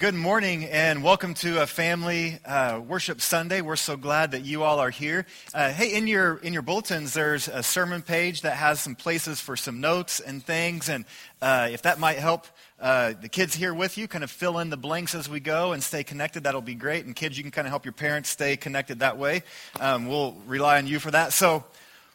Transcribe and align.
Good 0.00 0.14
morning 0.14 0.64
and 0.64 1.04
welcome 1.04 1.34
to 1.34 1.60
a 1.60 1.66
family 1.66 2.38
uh, 2.46 2.80
worship 2.80 3.20
Sunday. 3.20 3.60
We're 3.60 3.76
so 3.76 3.98
glad 3.98 4.30
that 4.30 4.46
you 4.46 4.62
all 4.62 4.78
are 4.78 4.88
here. 4.88 5.26
Uh, 5.52 5.72
hey, 5.72 5.92
in 5.92 6.06
your 6.06 6.38
in 6.38 6.54
your 6.54 6.62
bulletins, 6.62 7.12
there's 7.12 7.48
a 7.48 7.62
sermon 7.62 8.00
page 8.00 8.40
that 8.40 8.56
has 8.56 8.80
some 8.80 8.94
places 8.94 9.42
for 9.42 9.58
some 9.58 9.82
notes 9.82 10.18
and 10.18 10.42
things, 10.42 10.88
and 10.88 11.04
uh, 11.42 11.68
if 11.70 11.82
that 11.82 12.00
might 12.00 12.16
help 12.16 12.46
uh, 12.80 13.12
the 13.20 13.28
kids 13.28 13.54
here 13.54 13.74
with 13.74 13.98
you, 13.98 14.08
kind 14.08 14.24
of 14.24 14.30
fill 14.30 14.58
in 14.58 14.70
the 14.70 14.78
blanks 14.78 15.14
as 15.14 15.28
we 15.28 15.38
go 15.38 15.72
and 15.72 15.82
stay 15.82 16.02
connected. 16.02 16.44
That'll 16.44 16.62
be 16.62 16.74
great. 16.74 17.04
And 17.04 17.14
kids, 17.14 17.36
you 17.36 17.44
can 17.44 17.52
kind 17.52 17.66
of 17.66 17.70
help 17.70 17.84
your 17.84 17.92
parents 17.92 18.30
stay 18.30 18.56
connected 18.56 19.00
that 19.00 19.18
way. 19.18 19.42
Um, 19.80 20.06
we'll 20.06 20.32
rely 20.46 20.78
on 20.78 20.86
you 20.86 20.98
for 20.98 21.10
that. 21.10 21.34
So 21.34 21.62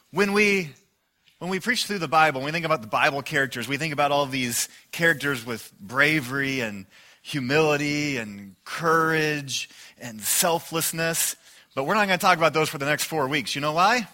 when 0.09 0.33
we 0.33 0.71
when 1.37 1.51
we 1.51 1.59
preach 1.59 1.85
through 1.85 1.99
the 1.99 2.07
Bible, 2.07 2.39
when 2.39 2.45
we 2.45 2.51
think 2.51 2.65
about 2.65 2.81
the 2.81 2.87
Bible 2.87 3.21
characters, 3.21 3.67
we 3.67 3.77
think 3.77 3.93
about 3.93 4.11
all 4.11 4.25
these 4.25 4.69
characters 4.91 5.45
with 5.45 5.71
bravery 5.79 6.61
and 6.61 6.87
humility 7.25 8.17
and 8.17 8.55
courage 8.65 9.67
and 9.99 10.21
selflessness. 10.21 11.35
But 11.73 11.85
we're 11.85 11.95
not 11.95 12.05
going 12.05 12.19
to 12.19 12.23
talk 12.23 12.37
about 12.37 12.53
those 12.53 12.69
for 12.69 12.77
the 12.77 12.85
next 12.85 13.05
four 13.05 13.27
weeks. 13.27 13.55
You 13.55 13.61
know 13.61 13.71
why? 13.71 14.07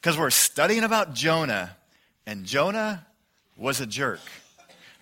Because 0.00 0.16
we're 0.16 0.30
studying 0.30 0.82
about 0.82 1.12
Jonah, 1.12 1.76
and 2.24 2.46
Jonah 2.46 3.04
was 3.58 3.82
a 3.82 3.86
jerk. 3.86 4.20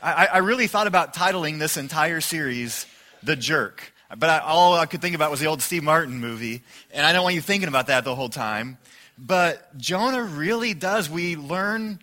I, 0.03 0.27
I 0.27 0.39
really 0.39 0.67
thought 0.67 0.89
about 0.89 1.15
titling 1.15 1.61
this 1.61 1.77
entire 1.77 2.21
series, 2.21 2.87
The 3.23 3.37
Jerk. 3.37 3.93
But 4.17 4.31
I, 4.31 4.39
all 4.41 4.75
I 4.75 4.87
could 4.87 5.01
think 5.01 5.15
about 5.15 5.31
was 5.31 5.39
the 5.39 5.47
old 5.47 5.63
Steve 5.63 5.85
Martin 5.85 6.19
movie, 6.19 6.63
and 6.93 7.07
I 7.07 7.13
don't 7.13 7.23
want 7.23 7.37
you 7.37 7.41
thinking 7.41 7.69
about 7.69 7.87
that 7.87 8.03
the 8.03 8.17
whole 8.17 8.29
time. 8.29 8.79
But 9.17 9.79
Jonah 9.79 10.25
really 10.25 10.75
does. 10.75 11.09
We 11.09 11.37
learn 11.37 12.01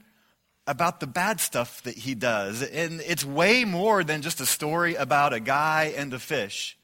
about 0.71 1.01
the 1.01 1.07
bad 1.07 1.41
stuff 1.41 1.83
that 1.83 1.97
he 1.97 2.15
does. 2.15 2.63
And 2.63 3.01
it's 3.01 3.25
way 3.25 3.65
more 3.65 4.05
than 4.05 4.21
just 4.21 4.39
a 4.39 4.45
story 4.45 4.95
about 4.95 5.33
a 5.33 5.41
guy 5.41 5.93
and 5.97 6.13
a 6.13 6.19
fish. 6.19 6.77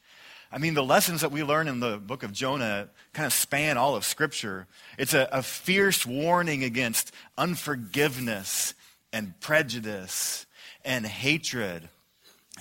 I 0.51 0.57
mean, 0.57 0.73
the 0.73 0.83
lessons 0.83 1.21
that 1.21 1.31
we 1.31 1.41
learn 1.41 1.69
in 1.69 1.79
the 1.79 1.97
book 1.97 2.23
of 2.23 2.33
Jonah 2.33 2.89
kind 3.13 3.25
of 3.25 3.31
span 3.31 3.77
all 3.77 3.95
of 3.95 4.03
Scripture. 4.03 4.67
It's 4.97 5.13
a, 5.13 5.29
a 5.31 5.41
fierce 5.41 6.05
warning 6.05 6.65
against 6.65 7.13
unforgiveness 7.37 8.73
and 9.13 9.39
prejudice 9.39 10.45
and 10.83 11.05
hatred 11.05 11.87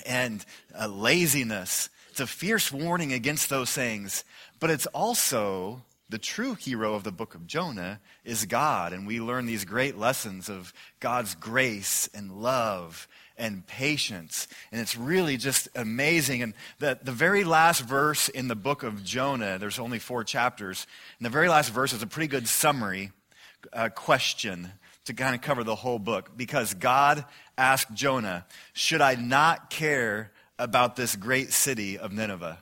and 0.07 0.45
uh, 0.79 0.87
laziness. 0.87 1.91
It's 2.11 2.21
a 2.21 2.27
fierce 2.29 2.71
warning 2.71 3.13
against 3.13 3.51
those 3.51 3.73
things. 3.73 4.25
But 4.61 4.71
it's 4.71 4.87
also 4.87 5.83
the 6.09 6.19
true 6.19 6.55
hero 6.55 6.95
of 6.95 7.03
the 7.03 7.13
book 7.13 7.35
of 7.35 7.47
Jonah 7.47 8.01
is 8.25 8.47
God, 8.47 8.93
and 8.93 9.07
we 9.07 9.21
learn 9.21 9.47
these 9.47 9.65
great 9.65 9.99
lessons 9.99 10.49
of 10.49 10.73
God's 11.01 11.35
grace 11.35 12.09
and 12.15 12.31
love 12.43 13.09
and 13.37 13.67
patience. 13.67 14.49
And 14.71 14.81
it's 14.81 14.97
really 14.97 15.37
just 15.37 15.69
amazing. 15.75 16.43
And 16.43 16.55
the, 16.79 16.99
the 17.03 17.13
very 17.13 17.45
last 17.45 17.83
verse 17.83 18.29
in 18.29 18.49
the 18.49 18.55
book 18.55 18.83
of 18.83 19.05
Jonah, 19.05 19.59
there's 19.59 19.79
only 19.79 19.99
four 19.99 20.23
chapters, 20.25 20.87
and 21.19 21.27
the 21.27 21.31
very 21.31 21.49
last 21.49 21.71
verse 21.71 21.93
is 21.93 22.03
a 22.03 22.07
pretty 22.07 22.29
good 22.29 22.49
summary 22.49 23.11
uh, 23.73 23.89
question 23.89 24.73
to 25.07 25.15
kind 25.15 25.35
of 25.35 25.41
cover 25.41 25.65
the 25.65 25.75
whole 25.75 25.99
book 25.99 26.37
because 26.37 26.75
God 26.75 27.25
asked 27.59 27.93
Jonah, 27.95 28.47
Should 28.73 29.01
I 29.01 29.15
not 29.15 29.71
care 29.71 30.33
about 30.59 30.97
this 30.97 31.17
great 31.17 31.53
city 31.53 31.99
of 31.99 32.13
Nineveh? 32.13 32.59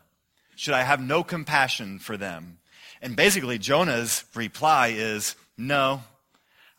Should 0.56 0.74
I 0.74 0.82
have 0.82 1.00
no 1.00 1.22
compassion 1.22 1.98
for 1.98 2.16
them? 2.16 2.58
And 3.04 3.14
basically, 3.16 3.58
Jonah's 3.58 4.24
reply 4.34 4.94
is 4.96 5.36
no, 5.58 6.02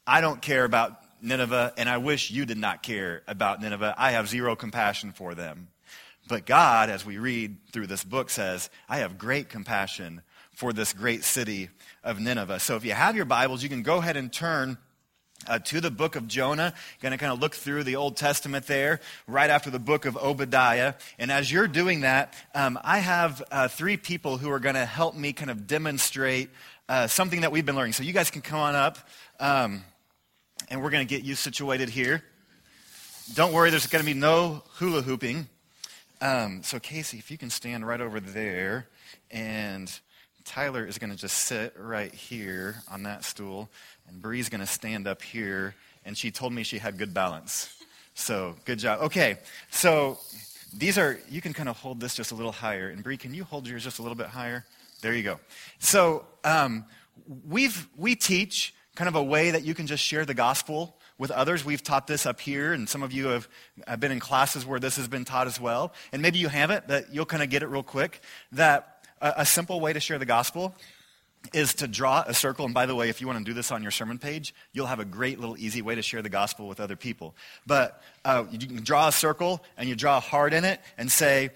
I 0.08 0.22
don't 0.22 0.42
care 0.42 0.66
about 0.66 0.94
Nineveh, 1.22 1.74
and 1.78 1.88
I 1.88 2.00
wish 2.00 2.32
you 2.32 2.48
did 2.48 2.58
not 2.58 2.82
care 2.82 3.22
about 3.28 3.62
Nineveh. 3.62 3.94
I 3.96 4.10
have 4.14 4.28
zero 4.28 4.56
compassion 4.56 5.12
for 5.12 5.36
them. 5.36 5.68
But 6.28 6.48
God, 6.48 6.90
as 6.90 7.06
we 7.06 7.20
read 7.20 7.58
through 7.72 7.86
this 7.86 8.04
book, 8.04 8.32
says, 8.32 8.72
I 8.90 8.98
have 8.98 9.20
great 9.20 9.50
compassion 9.50 10.24
for 10.52 10.74
this 10.74 10.94
great 10.94 11.24
city 11.24 11.70
of 12.04 12.20
Nineveh. 12.20 12.60
So 12.60 12.76
if 12.76 12.84
you 12.84 12.94
have 12.94 13.16
your 13.16 13.26
Bibles, 13.26 13.62
you 13.62 13.70
can 13.70 13.84
go 13.84 13.98
ahead 13.98 14.18
and 14.18 14.34
turn 14.34 14.80
uh, 15.48 15.60
to 15.60 15.82
the 15.82 15.92
book 15.92 16.16
of 16.16 16.28
Jonah. 16.28 16.74
Going 17.02 17.12
to 17.12 17.18
kind 17.18 17.32
of 17.32 17.40
look 17.40 17.56
through 17.56 17.84
the 17.84 17.96
Old 17.96 18.18
Testament 18.18 18.68
there, 18.68 19.00
right 19.28 19.50
after 19.50 19.70
the 19.70 19.80
book 19.80 20.06
of 20.06 20.18
Obadiah. 20.18 20.94
And 21.20 21.32
as 21.32 21.52
you're 21.52 21.68
doing 21.68 22.02
that, 22.02 22.34
um, 22.54 22.80
I 22.84 23.00
have 23.00 23.44
uh, 23.52 23.68
three 23.68 23.98
people 23.98 24.38
who 24.38 24.50
are 24.52 24.60
going 24.60 24.76
to 24.76 24.86
help 24.86 25.16
me 25.16 25.34
kind 25.34 25.52
of 25.52 25.68
demonstrate 25.68 26.50
uh, 26.88 27.08
something 27.08 27.42
that 27.42 27.52
we've 27.52 27.66
been 27.66 27.76
learning. 27.76 27.94
So 27.94 28.04
you 28.04 28.14
guys 28.14 28.32
can 28.32 28.42
come 28.42 28.60
on 28.60 28.76
up, 28.76 28.98
um, 29.40 29.84
and 30.70 30.84
we're 30.84 30.92
going 30.92 31.06
to 31.06 31.14
get 31.16 31.24
you 31.24 31.36
situated 31.36 31.90
here. 31.90 32.24
Don't 33.34 33.54
worry, 33.54 33.72
there's 33.72 33.88
going 33.88 34.06
to 34.06 34.06
be 34.06 34.18
no 34.18 34.64
hula 34.74 35.02
hooping. 35.02 35.48
Um, 36.22 36.62
so, 36.64 36.80
Casey, 36.80 37.18
if 37.18 37.30
you 37.30 37.38
can 37.38 37.50
stand 37.50 37.86
right 37.86 38.00
over 38.00 38.20
there, 38.20 38.88
and 39.32 39.92
Tyler 40.46 40.86
is 40.86 40.98
going 41.00 41.10
to 41.10 41.18
just 41.18 41.38
sit 41.40 41.74
right 41.78 42.14
here 42.14 42.78
on 42.90 43.04
that 43.04 43.24
stool. 43.24 43.70
And 44.08 44.22
Bree's 44.22 44.48
going 44.48 44.62
to 44.62 44.68
stand 44.68 45.08
up 45.08 45.22
here, 45.22 45.76
and 46.06 46.18
she 46.18 46.32
told 46.32 46.54
me 46.54 46.64
she 46.64 46.78
had 46.78 46.98
good 46.98 47.14
balance. 47.14 47.84
So, 48.14 48.56
good 48.64 48.80
job. 48.80 49.02
Okay, 49.02 49.40
so 49.72 50.20
these 50.72 50.98
are, 50.98 51.20
you 51.30 51.42
can 51.42 51.54
kind 51.54 51.68
of 51.68 51.78
hold 51.78 52.00
this 52.00 52.16
just 52.16 52.32
a 52.32 52.36
little 52.36 52.52
higher. 52.52 52.90
And 52.90 53.04
Bree, 53.04 53.18
can 53.18 53.34
you 53.34 53.44
hold 53.44 53.68
yours 53.68 53.84
just 53.84 54.00
a 54.00 54.02
little 54.04 54.16
bit 54.16 54.28
higher? 54.28 54.66
There 55.02 55.14
you 55.14 55.24
go. 55.24 55.40
So, 55.80 56.26
um, 56.44 56.86
we've, 57.48 57.88
we 57.98 58.16
teach 58.16 58.74
kind 58.96 59.10
of 59.10 59.16
a 59.16 59.24
way 59.24 59.52
that 59.52 59.64
you 59.64 59.74
can 59.74 59.88
just 59.88 60.04
share 60.04 60.26
the 60.26 60.34
gospel 60.34 60.96
with 61.18 61.32
others. 61.32 61.66
We've 61.66 61.84
taught 61.84 62.08
this 62.08 62.26
up 62.26 62.40
here, 62.40 62.74
and 62.74 62.88
some 62.88 63.04
of 63.04 63.12
you 63.12 63.28
have, 63.28 63.48
have 63.88 64.00
been 64.00 64.12
in 64.12 64.20
classes 64.20 64.66
where 64.66 64.80
this 64.80 64.98
has 64.98 65.08
been 65.08 65.26
taught 65.26 65.48
as 65.48 65.60
well. 65.60 65.94
And 66.12 66.22
maybe 66.22 66.40
you 66.40 66.48
haven't, 66.48 66.88
that 66.88 67.14
you'll 67.14 67.26
kind 67.26 67.44
of 67.44 67.50
get 67.50 67.64
it 67.64 67.68
real 67.68 67.84
quick. 67.84 68.22
That 68.52 68.95
a, 69.26 69.42
a 69.42 69.46
simple 69.46 69.80
way 69.80 69.92
to 69.92 70.00
share 70.00 70.20
the 70.20 70.26
gospel 70.26 70.76
is 71.54 71.76
to 71.76 71.88
draw 71.88 72.24
a 72.26 72.34
circle. 72.34 72.66
And 72.66 72.74
by 72.74 72.86
the 72.86 72.96
way, 72.96 73.10
if 73.10 73.22
you 73.22 73.28
want 73.28 73.40
to 73.40 73.46
do 73.46 73.54
this 73.54 73.72
on 73.72 73.82
your 73.84 73.92
sermon 73.92 74.18
page, 74.18 74.54
you'll 74.74 74.88
have 74.88 75.00
a 75.00 75.06
great 75.06 75.40
little 75.40 75.58
easy 75.58 75.82
way 75.82 75.96
to 75.96 76.02
share 76.02 76.22
the 76.22 76.30
gospel 76.30 76.68
with 76.68 76.80
other 76.80 76.96
people. 76.96 77.36
But 77.68 78.02
uh, 78.24 78.46
you 78.50 78.58
can 78.58 78.84
draw 78.84 79.10
a 79.10 79.12
circle 79.12 79.64
and 79.78 79.88
you 79.88 79.96
draw 79.96 80.18
a 80.18 80.22
heart 80.22 80.54
in 80.54 80.66
it 80.66 80.80
and 80.98 81.12
say, 81.12 81.52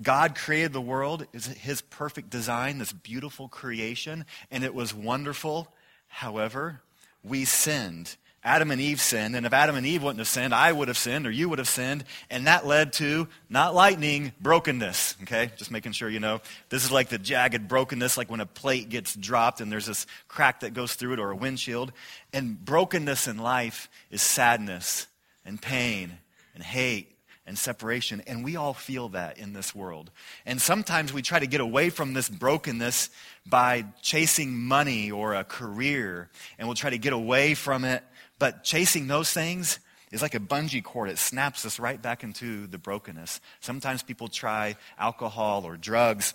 God 0.00 0.34
created 0.34 0.72
the 0.72 0.80
world, 0.80 1.26
is 1.32 1.46
his 1.46 1.82
perfect 1.82 2.30
design, 2.30 2.78
this 2.78 2.92
beautiful 2.92 3.48
creation, 3.48 4.24
and 4.50 4.64
it 4.64 4.74
was 4.74 4.94
wonderful. 4.94 5.68
However, 6.08 6.80
we 7.22 7.44
sinned 7.44 8.16
Adam 8.46 8.70
and 8.70 8.80
Eve 8.80 9.00
sinned, 9.00 9.34
and 9.34 9.46
if 9.46 9.54
Adam 9.54 9.74
and 9.74 9.86
Eve 9.86 10.02
wouldn't 10.02 10.18
have 10.18 10.28
sinned, 10.28 10.54
I 10.54 10.70
would 10.70 10.88
have 10.88 10.98
sinned, 10.98 11.26
or 11.26 11.30
you 11.30 11.48
would 11.48 11.58
have 11.58 11.68
sinned, 11.68 12.04
and 12.28 12.46
that 12.46 12.66
led 12.66 12.92
to, 12.94 13.26
not 13.48 13.74
lightning, 13.74 14.32
brokenness. 14.38 15.16
Okay? 15.22 15.50
Just 15.56 15.70
making 15.70 15.92
sure 15.92 16.10
you 16.10 16.20
know. 16.20 16.42
This 16.68 16.84
is 16.84 16.92
like 16.92 17.08
the 17.08 17.16
jagged 17.16 17.68
brokenness, 17.68 18.18
like 18.18 18.30
when 18.30 18.40
a 18.40 18.46
plate 18.46 18.90
gets 18.90 19.14
dropped 19.16 19.62
and 19.62 19.72
there's 19.72 19.86
this 19.86 20.06
crack 20.28 20.60
that 20.60 20.74
goes 20.74 20.94
through 20.94 21.14
it, 21.14 21.20
or 21.20 21.30
a 21.30 21.36
windshield. 21.36 21.92
And 22.34 22.62
brokenness 22.62 23.26
in 23.28 23.38
life 23.38 23.88
is 24.10 24.20
sadness, 24.20 25.06
and 25.46 25.60
pain, 25.60 26.18
and 26.54 26.62
hate, 26.62 27.16
and 27.46 27.58
separation. 27.58 28.22
And 28.26 28.44
we 28.44 28.56
all 28.56 28.74
feel 28.74 29.08
that 29.10 29.38
in 29.38 29.54
this 29.54 29.74
world. 29.74 30.10
And 30.44 30.60
sometimes 30.60 31.14
we 31.14 31.22
try 31.22 31.38
to 31.38 31.46
get 31.46 31.62
away 31.62 31.88
from 31.88 32.12
this 32.12 32.28
brokenness 32.28 33.08
by 33.46 33.86
chasing 34.02 34.54
money 34.54 35.10
or 35.10 35.32
a 35.32 35.44
career, 35.44 36.28
and 36.58 36.68
we'll 36.68 36.74
try 36.74 36.90
to 36.90 36.98
get 36.98 37.14
away 37.14 37.54
from 37.54 37.86
it 37.86 38.04
but 38.44 38.62
chasing 38.62 39.06
those 39.06 39.32
things 39.32 39.78
is 40.12 40.20
like 40.20 40.34
a 40.34 40.38
bungee 40.38 40.84
cord. 40.84 41.08
It 41.08 41.16
snaps 41.16 41.64
us 41.64 41.80
right 41.80 42.02
back 42.02 42.22
into 42.22 42.66
the 42.66 42.76
brokenness. 42.76 43.40
Sometimes 43.60 44.02
people 44.02 44.28
try 44.28 44.76
alcohol 44.98 45.64
or 45.64 45.78
drugs 45.78 46.34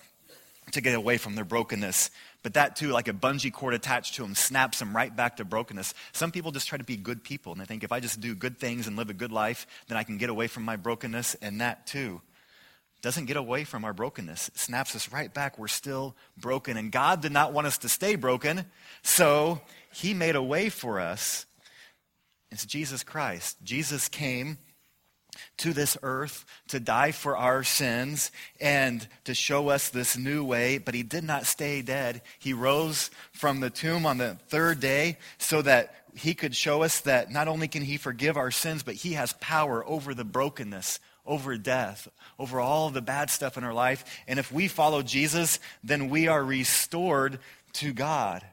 to 0.71 0.81
get 0.81 0.95
away 0.95 1.17
from 1.17 1.35
their 1.35 1.45
brokenness. 1.45 2.09
But 2.41 2.55
that 2.55 2.75
too, 2.75 2.87
like 2.87 3.07
a 3.09 3.13
bungee 3.13 3.53
cord 3.53 3.75
attached 3.75 4.15
to 4.15 4.23
them, 4.23 4.33
snaps 4.33 4.79
them 4.79 4.95
right 4.95 5.15
back 5.15 5.37
to 5.37 5.45
brokenness. 5.45 5.93
Some 6.11 6.31
people 6.31 6.51
just 6.51 6.67
try 6.67 6.79
to 6.79 6.83
be 6.83 6.97
good 6.97 7.23
people, 7.23 7.51
and 7.51 7.61
they 7.61 7.65
think 7.65 7.83
if 7.83 7.91
I 7.91 7.99
just 7.99 8.19
do 8.19 8.33
good 8.33 8.57
things 8.57 8.87
and 8.87 8.97
live 8.97 9.11
a 9.11 9.13
good 9.13 9.31
life, 9.31 9.67
then 9.87 9.95
I 9.95 10.01
can 10.01 10.17
get 10.17 10.31
away 10.31 10.47
from 10.47 10.63
my 10.63 10.77
brokenness. 10.77 11.35
And 11.35 11.61
that 11.61 11.85
too 11.85 12.21
doesn't 13.03 13.25
get 13.25 13.37
away 13.37 13.65
from 13.65 13.85
our 13.85 13.93
brokenness. 13.93 14.47
It 14.47 14.57
snaps 14.57 14.95
us 14.95 15.11
right 15.11 15.31
back. 15.31 15.59
We're 15.59 15.67
still 15.67 16.15
broken. 16.35 16.75
And 16.75 16.91
God 16.91 17.21
did 17.21 17.31
not 17.31 17.53
want 17.53 17.67
us 17.67 17.77
to 17.77 17.87
stay 17.87 18.15
broken, 18.15 18.65
so 19.03 19.61
He 19.93 20.15
made 20.15 20.35
a 20.35 20.41
way 20.41 20.69
for 20.69 20.99
us 20.99 21.45
it's 22.51 22.65
Jesus 22.65 23.03
Christ. 23.03 23.57
Jesus 23.63 24.07
came 24.07 24.57
to 25.57 25.73
this 25.73 25.97
earth 26.01 26.45
to 26.69 26.79
die 26.79 27.11
for 27.11 27.37
our 27.37 27.63
sins 27.63 28.31
and 28.59 29.07
to 29.25 29.33
show 29.33 29.69
us 29.69 29.89
this 29.89 30.17
new 30.17 30.43
way, 30.43 30.77
but 30.77 30.95
he 30.95 31.03
did 31.03 31.23
not 31.23 31.45
stay 31.45 31.81
dead. 31.81 32.21
He 32.39 32.53
rose 32.53 33.11
from 33.31 33.59
the 33.59 33.69
tomb 33.69 34.05
on 34.05 34.17
the 34.17 34.37
third 34.47 34.79
day 34.79 35.17
so 35.37 35.61
that 35.61 35.95
he 36.15 36.33
could 36.33 36.55
show 36.55 36.81
us 36.81 37.01
that 37.01 37.31
not 37.31 37.47
only 37.47 37.67
can 37.67 37.83
he 37.83 37.97
forgive 37.97 38.35
our 38.37 38.51
sins, 38.51 38.83
but 38.83 38.95
he 38.95 39.13
has 39.13 39.33
power 39.33 39.85
over 39.85 40.13
the 40.13 40.25
brokenness, 40.25 40.99
over 41.25 41.57
death, 41.57 42.07
over 42.39 42.59
all 42.59 42.89
the 42.89 43.01
bad 43.01 43.29
stuff 43.29 43.57
in 43.57 43.63
our 43.63 43.73
life. 43.73 44.03
And 44.27 44.39
if 44.39 44.51
we 44.51 44.67
follow 44.67 45.01
Jesus, 45.01 45.59
then 45.83 46.09
we 46.09 46.27
are 46.27 46.43
restored 46.43 47.39
to 47.73 47.93
God. 47.93 48.43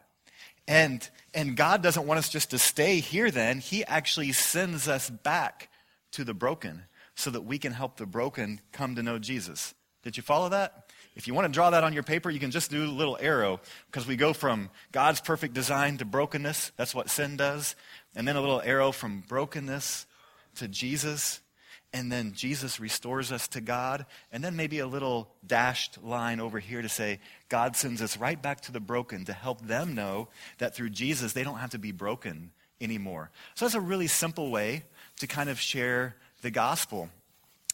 And, 0.68 1.08
and 1.34 1.56
God 1.56 1.82
doesn't 1.82 2.06
want 2.06 2.18
us 2.18 2.28
just 2.28 2.50
to 2.50 2.58
stay 2.58 3.00
here 3.00 3.30
then. 3.30 3.58
He 3.58 3.84
actually 3.84 4.32
sends 4.32 4.88
us 4.88 5.08
back 5.08 5.68
to 6.12 6.24
the 6.24 6.34
broken 6.34 6.84
so 7.14 7.30
that 7.30 7.42
we 7.42 7.58
can 7.58 7.72
help 7.72 7.96
the 7.96 8.06
broken 8.06 8.60
come 8.72 8.94
to 8.96 9.02
know 9.02 9.18
Jesus. 9.18 9.74
Did 10.02 10.16
you 10.16 10.22
follow 10.22 10.48
that? 10.50 10.90
If 11.14 11.26
you 11.26 11.34
want 11.34 11.46
to 11.46 11.52
draw 11.52 11.70
that 11.70 11.82
on 11.82 11.94
your 11.94 12.02
paper, 12.02 12.28
you 12.28 12.38
can 12.38 12.50
just 12.50 12.70
do 12.70 12.84
a 12.84 12.92
little 12.92 13.16
arrow 13.18 13.60
because 13.90 14.06
we 14.06 14.16
go 14.16 14.34
from 14.34 14.68
God's 14.92 15.20
perfect 15.20 15.54
design 15.54 15.96
to 15.98 16.04
brokenness. 16.04 16.72
That's 16.76 16.94
what 16.94 17.08
sin 17.08 17.36
does. 17.36 17.74
And 18.14 18.28
then 18.28 18.36
a 18.36 18.40
little 18.40 18.60
arrow 18.60 18.92
from 18.92 19.24
brokenness 19.26 20.06
to 20.56 20.68
Jesus. 20.68 21.40
And 21.96 22.12
then 22.12 22.34
Jesus 22.34 22.78
restores 22.78 23.32
us 23.32 23.48
to 23.48 23.62
God. 23.62 24.04
And 24.30 24.44
then 24.44 24.54
maybe 24.54 24.80
a 24.80 24.86
little 24.86 25.30
dashed 25.46 26.04
line 26.04 26.40
over 26.40 26.58
here 26.58 26.82
to 26.82 26.90
say, 26.90 27.20
God 27.48 27.74
sends 27.74 28.02
us 28.02 28.18
right 28.18 28.40
back 28.40 28.60
to 28.62 28.72
the 28.72 28.80
broken 28.80 29.24
to 29.24 29.32
help 29.32 29.62
them 29.62 29.94
know 29.94 30.28
that 30.58 30.74
through 30.74 30.90
Jesus, 30.90 31.32
they 31.32 31.42
don't 31.42 31.56
have 31.56 31.70
to 31.70 31.78
be 31.78 31.92
broken 31.92 32.50
anymore. 32.82 33.30
So 33.54 33.64
that's 33.64 33.74
a 33.74 33.80
really 33.80 34.08
simple 34.08 34.50
way 34.50 34.84
to 35.20 35.26
kind 35.26 35.48
of 35.48 35.58
share 35.58 36.16
the 36.42 36.50
gospel. 36.50 37.08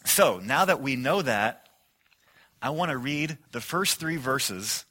So 0.04 0.38
now 0.38 0.66
that 0.66 0.80
we 0.80 0.94
know 0.94 1.22
that, 1.22 1.68
I 2.62 2.70
want 2.70 2.92
to 2.92 2.98
read 2.98 3.38
the 3.50 3.60
first 3.60 3.98
three 3.98 4.18
verses 4.18 4.84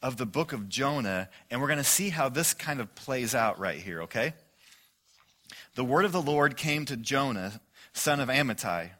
of 0.00 0.18
the 0.18 0.26
book 0.26 0.52
of 0.52 0.68
Jonah, 0.68 1.28
and 1.50 1.60
we're 1.60 1.66
going 1.66 1.78
to 1.78 1.84
see 1.84 2.10
how 2.10 2.28
this 2.28 2.54
kind 2.54 2.78
of 2.78 2.94
plays 2.94 3.34
out 3.34 3.58
right 3.58 3.80
here, 3.80 4.02
okay? 4.02 4.34
The 5.74 5.84
word 5.84 6.04
of 6.04 6.12
the 6.12 6.22
Lord 6.22 6.56
came 6.56 6.84
to 6.84 6.96
Jonah, 6.96 7.60
son 7.92 8.20
of 8.20 8.28
Amittai 8.28 8.90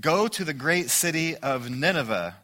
Go 0.00 0.26
to 0.26 0.44
the 0.44 0.54
great 0.54 0.88
city 0.88 1.36
of 1.36 1.70
Nineveh 1.70 2.34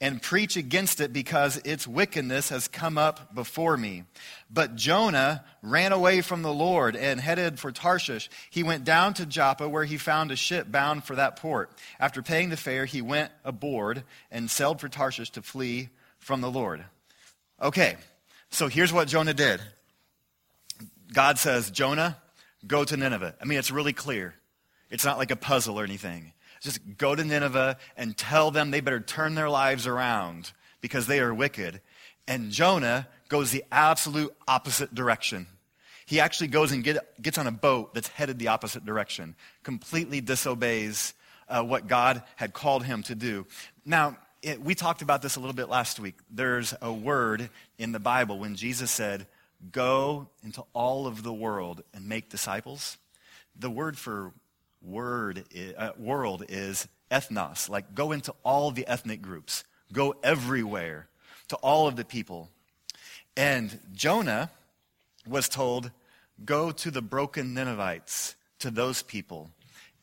and 0.00 0.20
preach 0.20 0.56
against 0.56 1.00
it 1.00 1.12
because 1.12 1.58
its 1.58 1.86
wickedness 1.86 2.48
has 2.48 2.66
come 2.66 2.98
up 2.98 3.32
before 3.34 3.76
me. 3.76 4.04
But 4.50 4.74
Jonah 4.74 5.44
ran 5.62 5.92
away 5.92 6.20
from 6.22 6.42
the 6.42 6.52
Lord 6.52 6.96
and 6.96 7.20
headed 7.20 7.60
for 7.60 7.70
Tarshish. 7.70 8.28
He 8.48 8.62
went 8.62 8.84
down 8.84 9.14
to 9.14 9.26
Joppa 9.26 9.68
where 9.68 9.84
he 9.84 9.98
found 9.98 10.32
a 10.32 10.36
ship 10.36 10.72
bound 10.72 11.04
for 11.04 11.14
that 11.14 11.36
port. 11.36 11.70
After 12.00 12.22
paying 12.22 12.48
the 12.48 12.56
fare, 12.56 12.86
he 12.86 13.02
went 13.02 13.30
aboard 13.44 14.02
and 14.30 14.50
sailed 14.50 14.80
for 14.80 14.88
Tarshish 14.88 15.30
to 15.30 15.42
flee 15.42 15.90
from 16.18 16.40
the 16.40 16.50
Lord. 16.50 16.84
Okay, 17.62 17.96
so 18.48 18.66
here's 18.66 18.92
what 18.92 19.06
Jonah 19.06 19.34
did. 19.34 19.60
God 21.12 21.38
says, 21.38 21.70
Jonah, 21.70 22.16
go 22.66 22.84
to 22.84 22.96
Nineveh. 22.96 23.34
I 23.40 23.44
mean, 23.44 23.58
it's 23.58 23.70
really 23.70 23.92
clear. 23.92 24.34
It's 24.90 25.04
not 25.04 25.18
like 25.18 25.30
a 25.30 25.36
puzzle 25.36 25.78
or 25.78 25.84
anything. 25.84 26.32
Just 26.60 26.80
go 26.98 27.14
to 27.14 27.24
Nineveh 27.24 27.78
and 27.96 28.16
tell 28.16 28.50
them 28.50 28.70
they 28.70 28.80
better 28.80 29.00
turn 29.00 29.34
their 29.34 29.48
lives 29.48 29.86
around 29.86 30.52
because 30.80 31.06
they 31.06 31.20
are 31.20 31.32
wicked. 31.32 31.80
And 32.28 32.50
Jonah 32.50 33.08
goes 33.28 33.50
the 33.50 33.64
absolute 33.72 34.34
opposite 34.46 34.94
direction. 34.94 35.46
He 36.06 36.20
actually 36.20 36.48
goes 36.48 36.72
and 36.72 36.82
get, 36.82 37.22
gets 37.22 37.38
on 37.38 37.46
a 37.46 37.52
boat 37.52 37.94
that's 37.94 38.08
headed 38.08 38.38
the 38.38 38.48
opposite 38.48 38.84
direction, 38.84 39.36
completely 39.62 40.20
disobeys 40.20 41.14
uh, 41.48 41.62
what 41.62 41.86
God 41.86 42.22
had 42.36 42.52
called 42.52 42.84
him 42.84 43.02
to 43.04 43.14
do. 43.14 43.46
Now, 43.84 44.16
it, 44.42 44.60
we 44.60 44.74
talked 44.74 45.02
about 45.02 45.22
this 45.22 45.36
a 45.36 45.40
little 45.40 45.54
bit 45.54 45.68
last 45.68 46.00
week. 46.00 46.16
There's 46.30 46.74
a 46.80 46.92
word 46.92 47.50
in 47.78 47.92
the 47.92 48.00
Bible 48.00 48.38
when 48.38 48.56
Jesus 48.56 48.90
said, 48.90 49.26
Go 49.72 50.28
into 50.42 50.64
all 50.72 51.06
of 51.06 51.22
the 51.22 51.32
world 51.32 51.82
and 51.92 52.08
make 52.08 52.30
disciples. 52.30 52.96
The 53.58 53.70
word 53.70 53.98
for 53.98 54.32
word, 54.82 55.44
uh, 55.76 55.90
world 55.98 56.44
is 56.48 56.88
ethnos, 57.10 57.68
like 57.68 57.94
go 57.94 58.12
into 58.12 58.34
all 58.42 58.70
the 58.70 58.86
ethnic 58.86 59.22
groups, 59.22 59.64
go 59.92 60.14
everywhere 60.22 61.08
to 61.48 61.56
all 61.56 61.86
of 61.86 61.96
the 61.96 62.04
people. 62.04 62.50
And 63.36 63.78
Jonah 63.92 64.50
was 65.26 65.48
told, 65.48 65.90
go 66.44 66.70
to 66.70 66.90
the 66.90 67.02
broken 67.02 67.54
Ninevites, 67.54 68.34
to 68.60 68.70
those 68.70 69.02
people. 69.02 69.50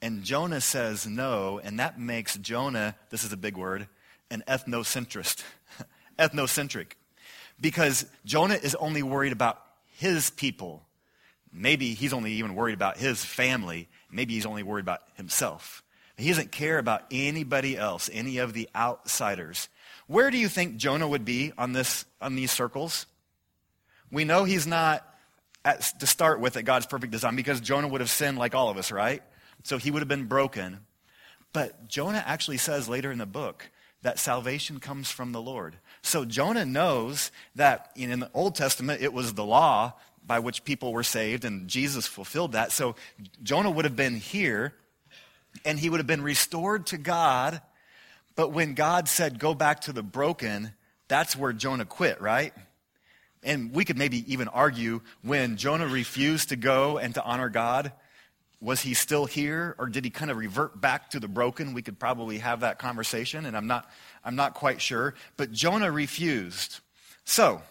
And 0.02 0.24
Jonah 0.24 0.62
says 0.62 1.08
no, 1.08 1.60
and 1.64 1.80
that 1.80 2.00
makes 2.00 2.38
Jonah, 2.38 2.96
this 3.10 3.24
is 3.24 3.32
a 3.32 3.38
big 3.38 3.58
word, 3.58 3.88
an 4.30 4.44
ethnocentrist, 4.48 5.44
ethnocentric. 6.20 6.94
Because 7.60 8.06
Jonah 8.26 8.56
is 8.62 8.76
only 8.76 9.02
worried 9.02 9.32
about 9.32 9.60
his 9.98 10.30
people. 10.30 10.84
Maybe 11.52 11.94
he's 11.96 12.14
only 12.14 12.34
even 12.34 12.54
worried 12.54 12.76
about 12.76 12.98
his 12.98 13.24
family. 13.26 13.88
Maybe 14.12 14.33
he's 14.33 14.45
only 14.45 14.63
worried 14.63 14.86
about 14.86 15.01
himself. 15.15 15.83
He 16.18 16.30
doesn't 16.30 16.51
care 16.51 16.80
about 16.80 17.04
anybody 17.12 17.77
else, 17.77 18.09
any 18.12 18.39
of 18.39 18.54
the 18.54 18.68
outsiders. 18.75 19.69
Where 20.07 20.31
do 20.31 20.38
you 20.38 20.48
think 20.48 20.77
Jonah 20.77 21.07
would 21.07 21.25
be 21.25 21.54
on, 21.57 21.74
this, 21.74 22.06
on 22.19 22.36
these 22.36 22.51
circles? 22.51 23.06
We 24.12 24.24
know 24.24 24.44
he's 24.44 24.65
not, 24.65 25.06
at, 25.63 25.81
to 26.00 26.07
start 26.07 26.39
with, 26.39 26.57
at 26.57 26.65
God's 26.65 26.88
perfect 26.88 27.12
design 27.12 27.36
because 27.36 27.62
Jonah 27.62 27.88
would 27.88 28.01
have 28.01 28.09
sinned 28.09 28.39
like 28.39 28.56
all 28.56 28.69
of 28.69 28.77
us, 28.77 28.92
right? 28.92 29.21
So 29.63 29.77
he 29.77 29.92
would 29.92 30.00
have 30.00 30.07
been 30.07 30.25
broken. 30.25 30.80
But 31.54 31.88
Jonah 31.88 32.24
actually 32.25 32.57
says 32.57 32.89
later 32.89 33.12
in 33.12 33.19
the 33.19 33.25
book 33.25 33.69
that 34.01 34.18
salvation 34.18 34.80
comes 34.80 35.12
from 35.12 35.33
the 35.33 35.42
Lord. 35.42 35.77
So 36.07 36.24
Jonah 36.24 36.65
knows 36.65 37.31
that 37.56 37.92
in 37.95 38.21
the 38.21 38.31
Old 38.33 38.56
Testament 38.56 39.01
it 39.01 39.12
was 39.12 39.33
the 39.33 39.44
law 39.44 39.94
by 40.25 40.39
which 40.39 40.63
people 40.63 40.94
were 40.94 41.04
saved, 41.04 41.44
and 41.44 41.68
Jesus 41.68 42.07
fulfilled 42.07 42.54
that. 42.54 42.71
So 42.71 42.95
Jonah 43.44 43.69
would 43.69 43.83
have 43.83 43.95
been 43.95 44.15
here, 44.15 44.74
and 45.65 45.77
he 45.77 45.89
would 45.89 46.00
have 46.00 46.07
been 46.07 46.21
restored 46.21 46.88
to 46.88 46.98
God. 46.98 47.62
But 48.36 48.54
when 48.54 48.74
God 48.74 49.09
said, 49.09 49.38
go 49.38 49.54
back 49.54 49.81
to 49.81 49.92
the 49.92 50.04
broken, 50.04 50.74
that's 51.09 51.36
where 51.36 51.51
Jonah 51.51 51.86
quit, 51.86 52.21
right? 52.21 52.54
And 53.44 53.74
we 53.74 53.83
could 53.83 53.98
maybe 53.98 54.31
even 54.31 54.48
argue 54.48 55.01
when 55.24 55.57
Jonah 55.57 55.88
refused 55.88 56.50
to 56.50 56.56
go 56.56 56.98
and 56.98 57.13
to 57.15 57.24
honor 57.24 57.50
God, 57.50 57.92
was 58.59 58.81
he 58.81 58.94
still 58.94 59.25
here 59.25 59.75
or 59.77 59.88
did 59.88 60.04
he 60.04 60.09
kind 60.09 60.31
of 60.31 60.38
revert 60.38 60.80
back 60.80 61.12
to 61.12 61.19
the 61.19 61.27
broken? 61.27 61.74
We 61.74 61.81
could 61.81 62.00
probably 62.00 62.39
have 62.39 62.62
that 62.62 62.80
conversation, 62.80 63.45
and 63.45 63.56
I'm 63.56 63.68
not, 63.68 63.89
I'm 64.24 64.36
not 64.36 64.56
quite 64.56 64.81
sure. 64.81 65.13
But 65.36 65.51
Jonah 65.51 65.92
refused. 65.92 66.80
So, 67.24 67.62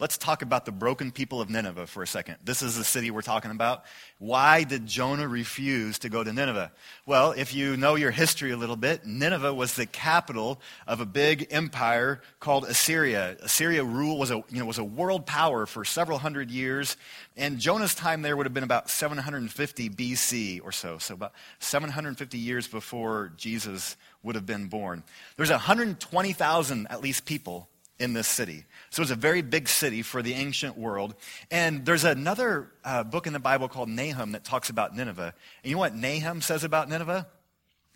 Let's 0.00 0.16
talk 0.16 0.40
about 0.40 0.64
the 0.64 0.72
broken 0.72 1.12
people 1.12 1.42
of 1.42 1.50
Nineveh 1.50 1.86
for 1.86 2.02
a 2.02 2.06
second. 2.06 2.36
This 2.42 2.62
is 2.62 2.74
the 2.74 2.84
city 2.84 3.10
we're 3.10 3.20
talking 3.20 3.50
about. 3.50 3.84
Why 4.18 4.64
did 4.64 4.86
Jonah 4.86 5.28
refuse 5.28 5.98
to 5.98 6.08
go 6.08 6.24
to 6.24 6.32
Nineveh? 6.32 6.72
Well, 7.04 7.32
if 7.32 7.52
you 7.52 7.76
know 7.76 7.96
your 7.96 8.10
history 8.10 8.50
a 8.50 8.56
little 8.56 8.76
bit, 8.76 9.04
Nineveh 9.04 9.52
was 9.52 9.74
the 9.74 9.84
capital 9.84 10.58
of 10.86 11.00
a 11.00 11.04
big 11.04 11.48
empire 11.50 12.22
called 12.38 12.64
Assyria. 12.64 13.36
Assyria 13.42 13.84
rule 13.84 14.18
was 14.18 14.30
a, 14.30 14.42
you 14.48 14.58
know, 14.58 14.64
was 14.64 14.78
a 14.78 14.84
world 14.84 15.26
power 15.26 15.66
for 15.66 15.84
several 15.84 16.16
hundred 16.16 16.50
years, 16.50 16.96
and 17.36 17.58
Jonah's 17.58 17.94
time 17.94 18.22
there 18.22 18.38
would 18.38 18.46
have 18.46 18.54
been 18.54 18.64
about 18.64 18.88
750 18.88 19.90
BC 19.90 20.64
or 20.64 20.72
so, 20.72 20.96
so 20.96 21.12
about 21.12 21.34
750 21.58 22.38
years 22.38 22.66
before 22.66 23.32
Jesus 23.36 23.98
would 24.22 24.34
have 24.34 24.46
been 24.46 24.68
born. 24.68 25.02
There's 25.36 25.50
120,000 25.50 26.86
at 26.88 27.02
least 27.02 27.26
people 27.26 27.68
in 28.00 28.14
this 28.14 28.26
city. 28.26 28.64
So 28.88 29.02
it's 29.02 29.10
a 29.10 29.16
very 29.16 29.42
big 29.42 29.68
city 29.68 30.02
for 30.02 30.22
the 30.22 30.32
ancient 30.32 30.76
world. 30.76 31.14
And 31.50 31.84
there's 31.84 32.04
another 32.04 32.72
uh, 32.82 33.04
book 33.04 33.26
in 33.26 33.32
the 33.32 33.38
Bible 33.38 33.68
called 33.68 33.88
Nahum 33.88 34.32
that 34.32 34.42
talks 34.42 34.70
about 34.70 34.96
Nineveh. 34.96 35.34
And 35.62 35.70
you 35.70 35.76
know 35.76 35.80
what 35.80 35.94
Nahum 35.94 36.40
says 36.40 36.64
about 36.64 36.88
Nineveh? 36.88 37.28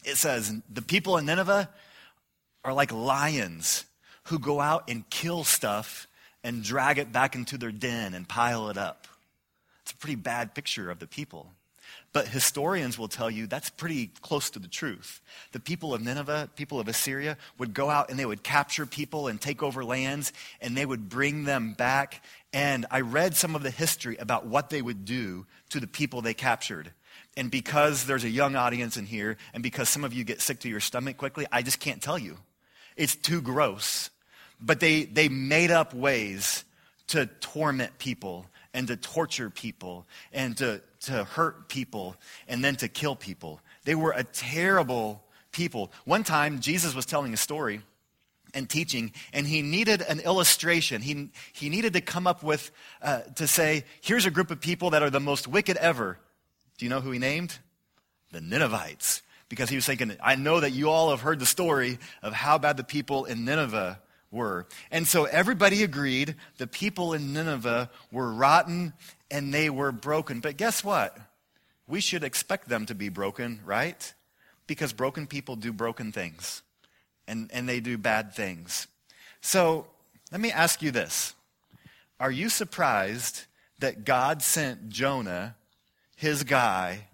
It 0.05 0.17
says, 0.17 0.55
the 0.71 0.83
people 0.83 1.17
in 1.17 1.25
Nineveh 1.25 1.71
are 2.65 2.73
like 2.73 2.93
lions 2.93 3.87
who 4.25 4.39
go 4.39 4.61
out 4.61 4.85
and 4.89 5.09
kill 5.09 5.43
stuff 5.43 6.07
and 6.45 6.63
drag 6.63 6.99
it 6.99 7.11
back 7.11 7.35
into 7.35 7.57
their 7.57 7.73
den 7.73 8.13
and 8.13 8.29
pile 8.29 8.69
it 8.69 8.77
up. 8.77 9.09
It's 9.83 9.93
a 9.93 9.97
pretty 9.97 10.17
bad 10.17 10.55
picture 10.55 10.91
of 10.91 10.99
the 10.99 11.07
people. 11.07 11.51
But 12.15 12.29
historians 12.29 12.97
will 12.97 13.09
tell 13.09 13.29
you 13.29 13.49
that's 13.49 13.71
pretty 13.71 14.07
close 14.23 14.49
to 14.51 14.61
the 14.61 14.69
truth. 14.69 15.21
The 15.51 15.59
people 15.59 15.93
of 15.93 16.01
Nineveh, 16.01 16.49
people 16.55 16.79
of 16.79 16.87
Assyria, 16.87 17.37
would 17.59 17.75
go 17.75 17.91
out 17.91 18.09
and 18.09 18.17
they 18.17 18.25
would 18.25 18.45
capture 18.45 18.87
people 18.87 19.27
and 19.27 19.41
take 19.41 19.65
over 19.65 19.85
lands 19.85 20.33
and 20.61 20.77
they 20.77 20.87
would 20.87 21.09
bring 21.09 21.43
them 21.43 21.73
back. 21.73 22.25
And 22.53 22.87
I 22.89 23.01
read 23.01 23.35
some 23.35 23.57
of 23.57 23.65
the 23.65 23.71
history 23.71 24.17
about 24.17 24.47
what 24.47 24.71
they 24.71 24.81
would 24.81 25.05
do 25.05 25.45
to 25.71 25.81
the 25.81 25.89
people 25.89 26.23
they 26.23 26.35
captured. 26.35 26.93
And 27.37 27.51
because 27.51 28.07
there's 28.07 28.23
a 28.23 28.31
young 28.31 28.55
audience 28.55 28.97
in 28.97 29.07
here 29.07 29.37
and 29.53 29.61
because 29.61 29.89
some 29.89 30.05
of 30.05 30.15
you 30.15 30.23
get 30.23 30.41
sick 30.41 30.61
to 30.61 30.69
your 30.69 30.79
stomach 30.79 31.17
quickly, 31.17 31.47
I 31.51 31.63
just 31.63 31.81
can't 31.81 32.01
tell 32.01 32.17
you. 32.17 32.39
It's 32.97 33.17
too 33.17 33.43
gross. 33.43 34.11
But 34.61 34.79
they, 34.79 35.03
they 35.03 35.29
made 35.29 35.73
up 35.73 35.93
ways 35.93 36.65
to 37.09 37.27
torment 37.27 37.99
people 37.99 38.47
and 38.73 38.89
to 38.89 38.97
torture 38.97 39.51
people 39.51 40.07
and 40.33 40.57
to, 40.59 40.81
to 41.05 41.25
hurt 41.25 41.69
people 41.69 42.17
and 42.49 42.65
then 42.65 42.77
to 42.77 42.89
kill 42.89 43.17
people. 43.17 43.61
They 43.85 43.95
were 43.95 44.13
a 44.13 44.25
terrible 44.25 45.25
people. 45.53 45.93
One 46.05 46.25
time, 46.25 46.61
Jesus 46.61 46.95
was 46.95 47.07
telling 47.07 47.33
a 47.33 47.37
story 47.37 47.81
and 48.55 48.69
teaching, 48.69 49.13
and 49.33 49.47
he 49.47 49.63
needed 49.63 50.01
an 50.03 50.21
illustration. 50.21 51.03
He, 51.03 51.31
he 51.53 51.69
needed 51.69 51.95
to 51.95 52.01
come 52.01 52.27
up 52.27 52.43
with, 52.43 52.71
uh, 53.03 53.23
to 53.37 53.47
say, 53.47 53.85
here's 54.01 54.27
a 54.27 54.31
group 54.31 54.51
of 54.51 54.61
people 54.61 54.91
that 54.91 55.03
are 55.03 55.11
the 55.11 55.21
most 55.21 55.49
wicked 55.49 55.77
ever. 55.77 56.19
Do 56.79 56.87
you 56.87 56.91
know 56.91 57.01
who 57.01 57.11
he 57.11 57.19
named? 57.19 57.59
The 58.33 58.41
Ninevites. 58.41 59.23
Because 59.49 59.69
he 59.69 59.77
was 59.77 59.87
thinking, 59.87 60.17
I 60.23 60.37
know 60.37 60.61
that 60.61 60.71
you 60.71 60.89
all 60.89 61.11
have 61.11 61.21
heard 61.21 61.39
the 61.39 61.47
story 61.47 61.99
of 62.23 62.33
how 62.33 62.59
bad 62.59 62.77
the 62.77 62.85
people 62.85 63.25
in 63.25 63.45
Nineveh 63.45 64.01
were. 64.31 64.67
And 64.91 65.07
so 65.07 65.25
everybody 65.25 65.83
agreed 65.83 66.35
the 66.59 66.67
people 66.67 67.13
in 67.13 67.33
Nineveh 67.33 67.91
were 68.11 68.33
rotten 68.33 68.93
and 69.35 69.53
they 69.53 69.69
were 69.69 69.91
broken. 69.91 70.39
But 70.39 70.57
guess 70.57 70.85
what? 70.85 71.19
We 71.89 72.01
should 72.01 72.23
expect 72.23 72.69
them 72.69 72.87
to 72.87 72.95
be 72.95 73.09
broken, 73.09 73.61
right? 73.65 74.15
Because 74.69 74.93
broken 74.93 75.27
people 75.27 75.57
do 75.57 75.73
broken 75.73 76.13
things. 76.13 76.63
and, 77.27 77.51
and 77.53 77.69
they 77.69 77.81
do 77.81 77.99
bad 77.99 78.33
things. 78.33 78.87
So 79.41 79.87
let 80.31 80.41
me 80.41 80.53
ask 80.53 80.83
you 80.83 80.93
this 80.93 81.35
Are 82.21 82.31
you 82.31 82.49
surprised 82.49 83.45
that 83.81 84.05
God 84.05 84.41
sent 84.41 84.89
Jonah, 84.89 85.57
his 86.17 86.45
guy, 86.45 87.09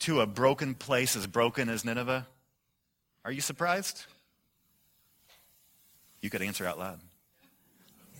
to 0.00 0.20
a 0.20 0.26
broken 0.26 0.74
place 0.74 1.14
as 1.14 1.28
broken 1.28 1.68
as 1.68 1.84
Nineveh? 1.84 2.26
Are 3.24 3.32
you 3.32 3.40
surprised? 3.40 4.04
You 6.20 6.30
could 6.30 6.42
answer 6.42 6.66
out 6.66 6.80
loud. 6.80 6.98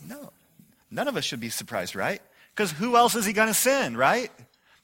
No. 0.06 0.30
None 0.88 1.08
of 1.08 1.16
us 1.16 1.25
should 1.25 1.40
be 1.40 1.50
surprised, 1.50 1.96
right? 1.96 2.22
Because 2.58 2.72
who 2.72 2.96
else 2.96 3.14
is 3.14 3.24
he 3.24 3.32
going 3.32 3.46
to 3.46 3.54
send, 3.54 3.96
right? 3.96 4.32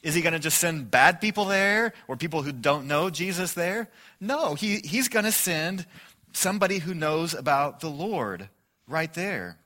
Is 0.00 0.14
he 0.14 0.22
going 0.22 0.32
to 0.32 0.38
just 0.38 0.58
send 0.58 0.92
bad 0.92 1.20
people 1.20 1.46
there 1.46 1.92
or 2.06 2.16
people 2.16 2.42
who 2.42 2.52
don't 2.52 2.86
know 2.86 3.10
Jesus 3.10 3.54
there? 3.54 3.88
No, 4.20 4.54
he, 4.54 4.76
he's 4.76 5.08
going 5.08 5.24
to 5.24 5.32
send 5.32 5.84
somebody 6.32 6.78
who 6.78 6.94
knows 6.94 7.34
about 7.34 7.80
the 7.80 7.90
Lord 7.90 8.48
right 8.86 9.12
there. 9.14 9.58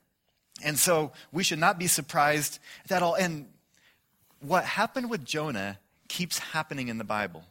And 0.63 0.79
so 0.79 1.11
we 1.31 1.43
should 1.43 1.59
not 1.59 1.77
be 1.77 1.85
surprised 1.85 2.57
at 2.89 3.03
all. 3.03 3.13
And 3.13 3.45
what 4.39 4.63
happened 4.63 5.11
with 5.11 5.23
Jonah 5.23 5.77
keeps 6.07 6.39
happening 6.39 6.87
in 6.87 6.97
the 6.97 7.03
Bible. 7.03 7.43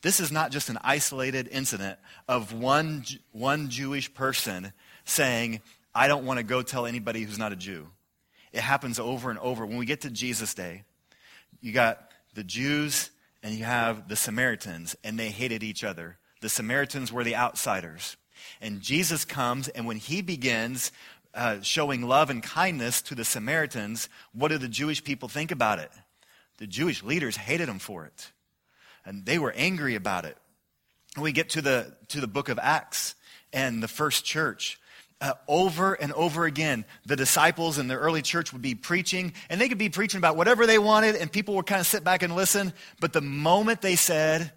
This 0.00 0.18
is 0.18 0.32
not 0.32 0.50
just 0.50 0.70
an 0.70 0.78
isolated 0.82 1.46
incident 1.52 1.98
of 2.26 2.54
one, 2.54 3.04
one 3.32 3.68
Jewish 3.68 4.14
person 4.14 4.72
saying, 5.04 5.60
I 5.94 6.08
don't 6.08 6.24
want 6.24 6.38
to 6.38 6.42
go 6.42 6.62
tell 6.62 6.86
anybody 6.86 7.20
who's 7.20 7.38
not 7.38 7.52
a 7.52 7.56
Jew. 7.56 7.88
It 8.54 8.60
happens 8.60 9.00
over 9.00 9.30
and 9.30 9.38
over. 9.40 9.66
When 9.66 9.78
we 9.78 9.84
get 9.84 10.02
to 10.02 10.10
Jesus' 10.10 10.54
day, 10.54 10.84
you 11.60 11.72
got 11.72 12.12
the 12.34 12.44
Jews 12.44 13.10
and 13.42 13.52
you 13.52 13.64
have 13.64 14.08
the 14.08 14.16
Samaritans, 14.16 14.96
and 15.04 15.18
they 15.18 15.28
hated 15.28 15.62
each 15.62 15.82
other. 15.84 16.16
The 16.40 16.48
Samaritans 16.48 17.12
were 17.12 17.24
the 17.24 17.36
outsiders. 17.36 18.16
And 18.60 18.80
Jesus 18.80 19.24
comes, 19.24 19.68
and 19.68 19.86
when 19.86 19.96
he 19.96 20.22
begins 20.22 20.92
uh, 21.34 21.60
showing 21.62 22.02
love 22.02 22.30
and 22.30 22.42
kindness 22.42 23.02
to 23.02 23.16
the 23.16 23.24
Samaritans, 23.24 24.08
what 24.32 24.48
do 24.48 24.56
the 24.56 24.68
Jewish 24.68 25.02
people 25.02 25.28
think 25.28 25.50
about 25.50 25.80
it? 25.80 25.90
The 26.58 26.66
Jewish 26.68 27.02
leaders 27.02 27.36
hated 27.36 27.68
him 27.68 27.80
for 27.80 28.06
it. 28.06 28.30
And 29.04 29.26
they 29.26 29.38
were 29.38 29.52
angry 29.52 29.96
about 29.96 30.24
it. 30.24 30.38
we 31.20 31.32
get 31.32 31.50
to 31.50 31.60
the, 31.60 31.96
to 32.08 32.20
the 32.20 32.28
book 32.28 32.48
of 32.48 32.58
Acts 32.62 33.16
and 33.52 33.82
the 33.82 33.88
first 33.88 34.24
church, 34.24 34.78
uh, 35.24 35.32
over 35.48 35.94
and 35.94 36.12
over 36.12 36.44
again, 36.44 36.84
the 37.06 37.16
disciples 37.16 37.78
in 37.78 37.88
the 37.88 37.96
early 37.96 38.20
church 38.20 38.52
would 38.52 38.60
be 38.60 38.74
preaching, 38.74 39.32
and 39.48 39.58
they 39.58 39.70
could 39.70 39.78
be 39.78 39.88
preaching 39.88 40.18
about 40.18 40.36
whatever 40.36 40.66
they 40.66 40.78
wanted, 40.78 41.16
and 41.16 41.32
people 41.32 41.54
would 41.54 41.64
kind 41.64 41.80
of 41.80 41.86
sit 41.86 42.04
back 42.04 42.22
and 42.22 42.36
listen. 42.36 42.74
But 43.00 43.14
the 43.14 43.22
moment 43.22 43.80
they 43.80 43.96
said, 43.96 44.52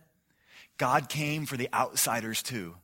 God 0.77 1.07
came 1.07 1.45
for 1.45 1.55
the 1.55 1.69
outsiders 1.73 2.43
too, 2.43 2.75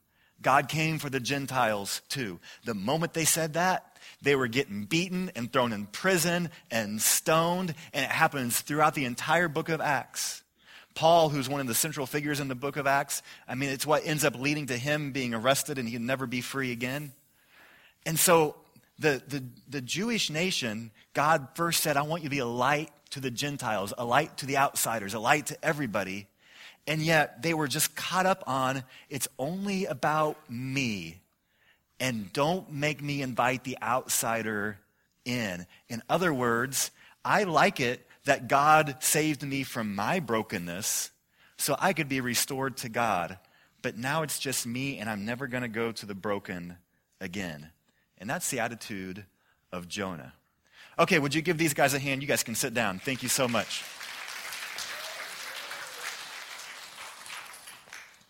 God 0.42 0.70
came 0.70 0.98
for 0.98 1.10
the 1.10 1.20
Gentiles 1.20 2.02
too, 2.08 2.40
the 2.63 2.74
moment 2.74 3.13
they 3.13 3.25
said 3.25 3.56
that, 3.56 3.98
they 4.22 4.38
were 4.38 4.48
getting 4.48 4.86
beaten 4.86 5.30
and 5.36 5.52
thrown 5.52 5.74
in 5.74 5.88
prison 5.88 6.52
and 6.72 7.02
stoned, 7.02 7.75
and 7.94 8.06
it 8.06 8.12
happens 8.12 8.62
throughout 8.62 8.96
the 8.96 9.04
entire 9.04 9.50
book 9.50 9.68
of 9.68 9.82
Acts. 9.82 10.42
Paul, 10.96 11.28
who's 11.28 11.50
one 11.50 11.60
of 11.60 11.68
the 11.68 11.75
central 11.75 12.06
figures 12.06 12.40
in 12.40 12.48
the 12.48 12.56
book 12.56 12.78
of 12.78 12.88
Acts, 12.88 13.24
I 13.46 13.56
mean, 13.56 13.72
it's 13.72 13.86
what 13.86 14.06
ends 14.06 14.24
up 14.24 14.40
leading 14.40 14.68
to 14.68 14.78
him 14.78 15.12
being 15.12 15.34
arrested 15.34 15.78
and 15.78 15.90
he'd 15.90 16.00
never 16.00 16.25
be 16.25 16.40
free 16.40 16.72
again. 16.72 17.12
And 18.05 18.19
so 18.19 18.55
the, 19.00 19.22
the, 19.27 19.43
the 19.69 19.81
Jewish 19.81 20.29
nation, 20.29 20.91
God 21.13 21.48
first 21.55 21.81
said, 21.81 21.98
I 21.98 22.03
want 22.03 22.24
you 22.24 22.29
to 22.29 22.36
be 22.36 22.39
a 22.39 22.45
light 22.45 22.91
to 23.12 23.19
the 23.19 23.31
Gentiles, 23.31 23.93
a 23.98 24.05
light 24.05 24.38
to 24.38 24.45
the 24.45 24.57
outsiders, 24.57 25.13
a 25.13 25.19
light 25.19 25.48
to 25.48 25.65
everybody. 25.65 26.27
And 26.88 27.01
yet 27.01 27.41
they 27.41 27.53
were 27.53 27.67
just 27.67 27.95
caught 27.95 28.25
up 28.25 28.43
on, 28.48 28.83
it's 29.10 29.27
only 29.39 29.86
about 29.86 30.38
me. 30.50 31.22
And 32.00 32.31
don't 32.33 32.72
make 32.72 33.01
me 33.01 33.22
invite 33.22 33.63
the 33.63 33.77
outsider 33.81 34.79
in. 35.25 35.65
In 35.88 36.01
other 36.10 36.33
words, 36.33 36.91
I 37.24 37.43
like 37.43 37.79
it 37.79 38.05
that 38.25 38.48
God 38.48 38.98
saved 39.00 39.43
me 39.43 39.63
from 39.63 39.95
my 39.95 40.19
brokenness 40.19 41.12
so 41.57 41.75
I 41.79 41.93
could 41.93 42.10
be 42.10 42.19
restored 42.19 42.77
to 42.77 42.89
God. 42.89 43.38
But 43.81 43.98
now 43.98 44.24
it's 44.24 44.39
just 44.39 44.65
me, 44.65 44.98
and 44.98 45.10
I'm 45.10 45.25
never 45.25 45.48
going 45.48 45.63
to 45.63 45.69
go 45.69 45.91
to 45.91 46.05
the 46.05 46.15
broken 46.15 46.77
again. 47.22 47.69
And 48.17 48.29
that's 48.29 48.50
the 48.50 48.60
attitude 48.60 49.25
of 49.72 49.88
Jonah. 49.88 50.34
Okay, 50.98 51.17
would 51.17 51.34
you 51.34 51.41
give 51.41 51.58
these 51.58 51.74
guys 51.74 51.93
a 51.93 52.00
hand? 52.00 52.22
You 52.22 52.27
guys 52.27 52.43
can 52.43 52.55
sit 52.55 52.74
down. 52.74 53.00
Thank 53.00 53.24
you 53.24 53.29
so 53.29 53.48
much. 53.48 53.84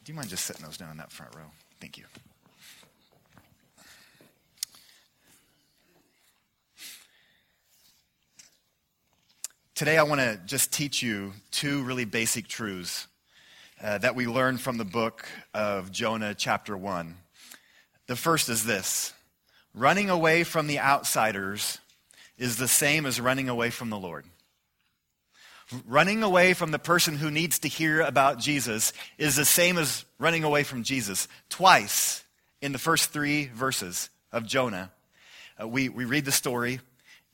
Do 0.03 0.11
you 0.11 0.15
mind 0.15 0.29
just 0.29 0.45
sitting 0.45 0.65
those 0.65 0.77
down 0.77 0.91
in 0.91 0.97
that 0.97 1.11
front 1.11 1.35
row? 1.35 1.45
Thank 1.79 1.97
you. 1.97 2.05
Today, 9.75 9.97
I 9.97 10.03
want 10.03 10.21
to 10.21 10.39
just 10.45 10.71
teach 10.71 11.01
you 11.01 11.33
two 11.51 11.83
really 11.83 12.05
basic 12.05 12.47
truths 12.47 13.07
uh, 13.81 13.97
that 13.97 14.15
we 14.15 14.27
learn 14.27 14.57
from 14.57 14.77
the 14.77 14.85
book 14.85 15.25
of 15.53 15.91
Jonah, 15.91 16.35
chapter 16.35 16.77
1. 16.77 17.17
The 18.07 18.15
first 18.15 18.49
is 18.49 18.65
this 18.65 19.13
Running 19.73 20.09
away 20.09 20.43
from 20.43 20.67
the 20.67 20.79
outsiders 20.79 21.79
is 22.37 22.57
the 22.57 22.67
same 22.67 23.05
as 23.05 23.19
running 23.19 23.49
away 23.49 23.69
from 23.69 23.89
the 23.89 23.97
Lord. 23.97 24.25
Running 25.87 26.21
away 26.21 26.53
from 26.53 26.71
the 26.71 26.79
person 26.79 27.15
who 27.15 27.31
needs 27.31 27.59
to 27.59 27.67
hear 27.67 28.01
about 28.01 28.39
Jesus 28.39 28.93
is 29.17 29.35
the 29.35 29.45
same 29.45 29.77
as 29.77 30.05
running 30.19 30.43
away 30.43 30.63
from 30.63 30.83
Jesus. 30.83 31.27
Twice 31.49 32.23
in 32.61 32.71
the 32.71 32.77
first 32.77 33.11
three 33.11 33.45
verses 33.47 34.09
of 34.31 34.45
Jonah, 34.45 34.91
uh, 35.61 35.67
we, 35.67 35.89
we 35.89 36.05
read 36.05 36.25
the 36.25 36.31
story, 36.31 36.79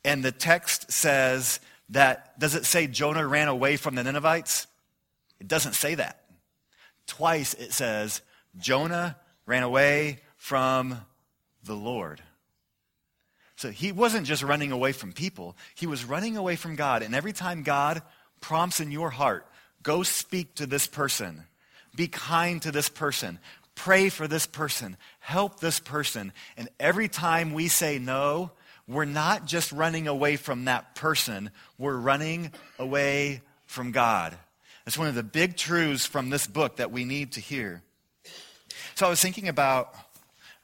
and 0.06 0.24
the 0.24 0.32
text 0.32 0.92
says 0.92 1.60
that, 1.90 2.40
does 2.40 2.56
it 2.56 2.66
say 2.66 2.88
Jonah 2.88 3.28
ran 3.28 3.48
away 3.48 3.76
from 3.76 3.96
the 3.96 4.04
Ninevites? 4.04 4.68
It 5.40 5.48
doesn't 5.48 5.74
say 5.74 5.96
that. 5.96 6.24
Twice 7.08 7.54
it 7.56 7.74
says 7.74 8.22
Jonah 8.58 9.18
ran 9.46 9.64
away 9.64 10.20
from 10.38 11.02
the 11.64 11.76
Lord. 11.76 12.22
So 13.56 13.72
he 13.72 13.92
wasn't 13.92 14.26
just 14.26 14.42
running 14.42 14.72
away 14.72 14.94
from 14.94 15.12
people, 15.12 15.58
he 15.76 15.88
was 15.88 16.06
running 16.06 16.38
away 16.38 16.56
from 16.56 16.76
God. 16.76 17.04
And 17.04 17.14
every 17.14 17.34
time 17.34 17.64
God 17.64 18.02
prompts 18.40 18.80
in 18.80 18.92
your 18.92 19.10
heart, 19.10 19.46
go 19.84 20.04
speak 20.04 20.56
to 20.56 20.66
this 20.66 20.88
person, 20.88 21.44
be 21.96 22.08
kind 22.08 22.62
to 22.62 22.72
this 22.72 22.88
person, 22.88 23.40
pray 23.76 24.10
for 24.10 24.28
this 24.28 24.46
person, 24.46 24.98
help 25.20 25.60
this 25.60 25.80
person. 25.80 26.32
And 26.56 26.70
every 26.80 27.08
time 27.08 27.54
we 27.54 27.68
say 27.68 28.00
no, 28.00 28.52
we're 28.88 29.06
not 29.06 29.46
just 29.46 29.72
running 29.72 30.08
away 30.08 30.36
from 30.36 30.66
that 30.66 30.96
person, 30.96 31.52
we're 31.78 31.98
running 31.98 32.52
away 32.78 33.42
from 33.66 33.92
God. 33.92 34.38
That's 34.86 34.98
one 34.98 35.08
of 35.08 35.16
the 35.16 35.24
big 35.24 35.56
truths 35.56 36.06
from 36.06 36.30
this 36.30 36.48
book 36.48 36.78
that 36.78 36.92
we 36.92 37.06
need 37.06 37.34
to 37.34 37.42
hear. 37.42 37.84
So 38.96 39.06
I 39.06 39.10
was 39.10 39.22
thinking 39.22 39.48
about 39.48 39.94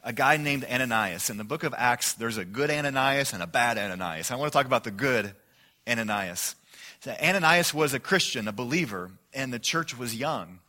a 0.06 0.14
guy 0.14 0.38
named 0.38 0.64
Ananias. 0.64 1.32
In 1.32 1.38
the 1.38 1.44
book 1.44 1.64
of 1.64 1.74
Acts, 1.76 2.14
there's 2.14 2.38
a 2.38 2.46
good 2.46 2.70
Ananias 2.70 3.34
and 3.34 3.42
a 3.42 3.48
bad 3.48 3.80
Ananias. 3.80 4.30
I 4.30 4.36
want 4.36 4.52
to 4.52 4.56
talk 4.56 4.68
about 4.68 4.84
the 4.84 4.92
good 4.92 5.34
Ananias. 5.90 6.56
So 7.00 7.12
Ananias 7.22 7.74
was 7.74 7.96
a 7.96 8.00
Christian, 8.00 8.48
a 8.48 8.52
believer, 8.52 9.12
and 9.34 9.52
the 9.52 9.60
church 9.60 9.98
was 9.98 10.16
young. 10.16 10.60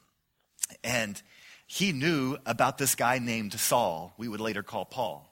And 0.83 1.21
he 1.67 1.93
knew 1.93 2.39
about 2.47 2.79
this 2.79 2.95
guy 2.95 3.19
named 3.19 3.53
Saul, 3.53 4.15
we 4.17 4.27
would 4.27 4.41
later 4.41 4.63
call 4.63 4.87
Paul. 4.87 5.31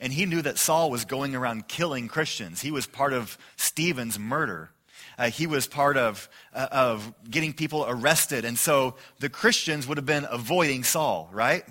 And 0.00 0.12
he 0.12 0.26
knew 0.26 0.42
that 0.42 0.58
Saul 0.58 0.90
was 0.90 1.04
going 1.04 1.36
around 1.36 1.68
killing 1.68 2.08
Christians. 2.08 2.60
He 2.60 2.72
was 2.72 2.86
part 2.86 3.12
of 3.12 3.38
Stephen's 3.56 4.18
murder. 4.18 4.70
Uh, 5.16 5.30
he 5.30 5.46
was 5.46 5.68
part 5.68 5.96
of, 5.96 6.28
uh, 6.52 6.66
of 6.72 7.14
getting 7.30 7.52
people 7.52 7.86
arrested. 7.88 8.44
And 8.44 8.58
so 8.58 8.96
the 9.20 9.28
Christians 9.28 9.86
would 9.86 9.96
have 9.96 10.06
been 10.06 10.26
avoiding 10.28 10.82
Saul, 10.82 11.30
right? 11.32 11.64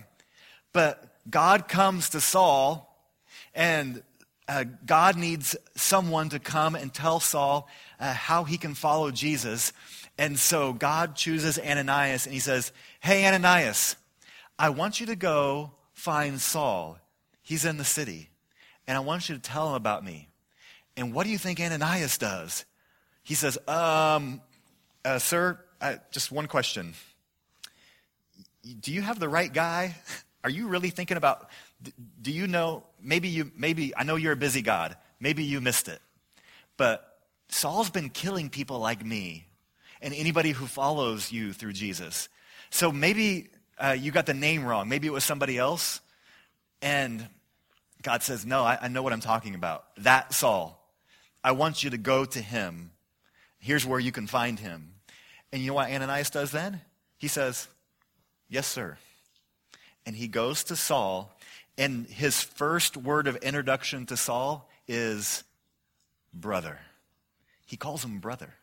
But 0.71 1.12
God 1.29 1.67
comes 1.67 2.09
to 2.09 2.21
Saul, 2.21 2.97
and 3.53 4.03
uh, 4.47 4.65
God 4.85 5.17
needs 5.17 5.55
someone 5.75 6.29
to 6.29 6.39
come 6.39 6.75
and 6.75 6.93
tell 6.93 7.19
Saul 7.19 7.67
uh, 7.99 8.13
how 8.13 8.43
he 8.43 8.57
can 8.57 8.73
follow 8.73 9.11
Jesus. 9.11 9.71
And 10.17 10.37
so 10.37 10.73
God 10.73 11.15
chooses 11.15 11.57
Ananias, 11.57 12.25
and 12.25 12.33
he 12.33 12.39
says, 12.39 12.71
Hey, 12.99 13.25
Ananias, 13.25 13.95
I 14.59 14.69
want 14.69 14.99
you 14.99 15.05
to 15.07 15.15
go 15.15 15.71
find 15.93 16.39
Saul. 16.39 16.99
He's 17.41 17.65
in 17.65 17.77
the 17.77 17.85
city, 17.85 18.29
and 18.87 18.97
I 18.97 19.01
want 19.01 19.29
you 19.29 19.35
to 19.35 19.41
tell 19.41 19.69
him 19.69 19.75
about 19.75 20.03
me. 20.03 20.29
And 20.95 21.13
what 21.13 21.23
do 21.25 21.31
you 21.31 21.37
think 21.37 21.59
Ananias 21.59 22.17
does? 22.17 22.65
He 23.23 23.33
says, 23.33 23.57
um, 23.67 24.41
uh, 25.03 25.19
Sir, 25.19 25.59
just 26.11 26.31
one 26.31 26.47
question. 26.47 26.93
Do 28.79 28.93
you 28.93 29.01
have 29.01 29.19
the 29.19 29.29
right 29.29 29.51
guy? 29.51 29.95
Are 30.43 30.49
you 30.49 30.67
really 30.67 30.89
thinking 30.89 31.17
about, 31.17 31.49
do 32.21 32.31
you 32.31 32.47
know, 32.47 32.83
maybe 33.01 33.29
you, 33.29 33.51
maybe, 33.55 33.95
I 33.95 34.03
know 34.03 34.15
you're 34.15 34.33
a 34.33 34.37
busy 34.37 34.61
God. 34.61 34.97
Maybe 35.19 35.43
you 35.43 35.61
missed 35.61 35.87
it. 35.87 35.99
But 36.75 37.17
Saul's 37.49 37.89
been 37.89 38.09
killing 38.09 38.49
people 38.49 38.79
like 38.79 39.05
me 39.05 39.47
and 40.01 40.13
anybody 40.13 40.51
who 40.51 40.65
follows 40.65 41.31
you 41.31 41.53
through 41.53 41.73
Jesus. 41.73 42.27
So 42.69 42.91
maybe 42.91 43.49
uh, 43.77 43.95
you 43.97 44.11
got 44.11 44.25
the 44.25 44.33
name 44.33 44.65
wrong. 44.65 44.89
Maybe 44.89 45.07
it 45.07 45.13
was 45.13 45.23
somebody 45.23 45.57
else. 45.57 46.01
And 46.81 47.27
God 48.01 48.21
says, 48.21 48.45
No, 48.45 48.63
I, 48.63 48.77
I 48.81 48.87
know 48.89 49.01
what 49.01 49.13
I'm 49.13 49.21
talking 49.21 49.55
about. 49.55 49.85
That 49.97 50.33
Saul. 50.33 50.79
I 51.43 51.51
want 51.51 51.83
you 51.83 51.89
to 51.89 51.97
go 51.97 52.23
to 52.23 52.39
him. 52.39 52.91
Here's 53.59 53.85
where 53.85 53.99
you 53.99 54.11
can 54.11 54.27
find 54.27 54.57
him. 54.59 54.93
And 55.51 55.61
you 55.61 55.69
know 55.69 55.73
what 55.75 55.91
Ananias 55.91 56.29
does 56.29 56.51
then? 56.51 56.81
He 57.17 57.27
says, 57.27 57.67
Yes, 58.49 58.67
sir. 58.67 58.97
And 60.05 60.15
he 60.15 60.27
goes 60.27 60.63
to 60.65 60.75
Saul, 60.75 61.33
and 61.77 62.05
his 62.07 62.41
first 62.41 62.97
word 62.97 63.27
of 63.27 63.37
introduction 63.37 64.05
to 64.07 64.17
Saul 64.17 64.69
is 64.87 65.43
brother. 66.33 66.79
He 67.65 67.77
calls 67.77 68.03
him 68.03 68.19
brother. 68.19 68.53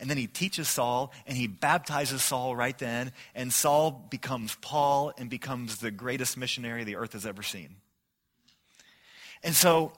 And 0.00 0.08
then 0.08 0.16
he 0.16 0.26
teaches 0.26 0.68
Saul 0.68 1.12
and 1.26 1.36
he 1.36 1.48
baptizes 1.48 2.22
Saul 2.22 2.54
right 2.54 2.76
then. 2.78 3.12
And 3.34 3.52
Saul 3.52 3.90
becomes 4.10 4.54
Paul 4.60 5.12
and 5.18 5.28
becomes 5.28 5.78
the 5.78 5.90
greatest 5.90 6.36
missionary 6.36 6.84
the 6.84 6.96
earth 6.96 7.14
has 7.14 7.26
ever 7.26 7.42
seen. 7.42 7.76
And 9.42 9.54
so 9.54 9.92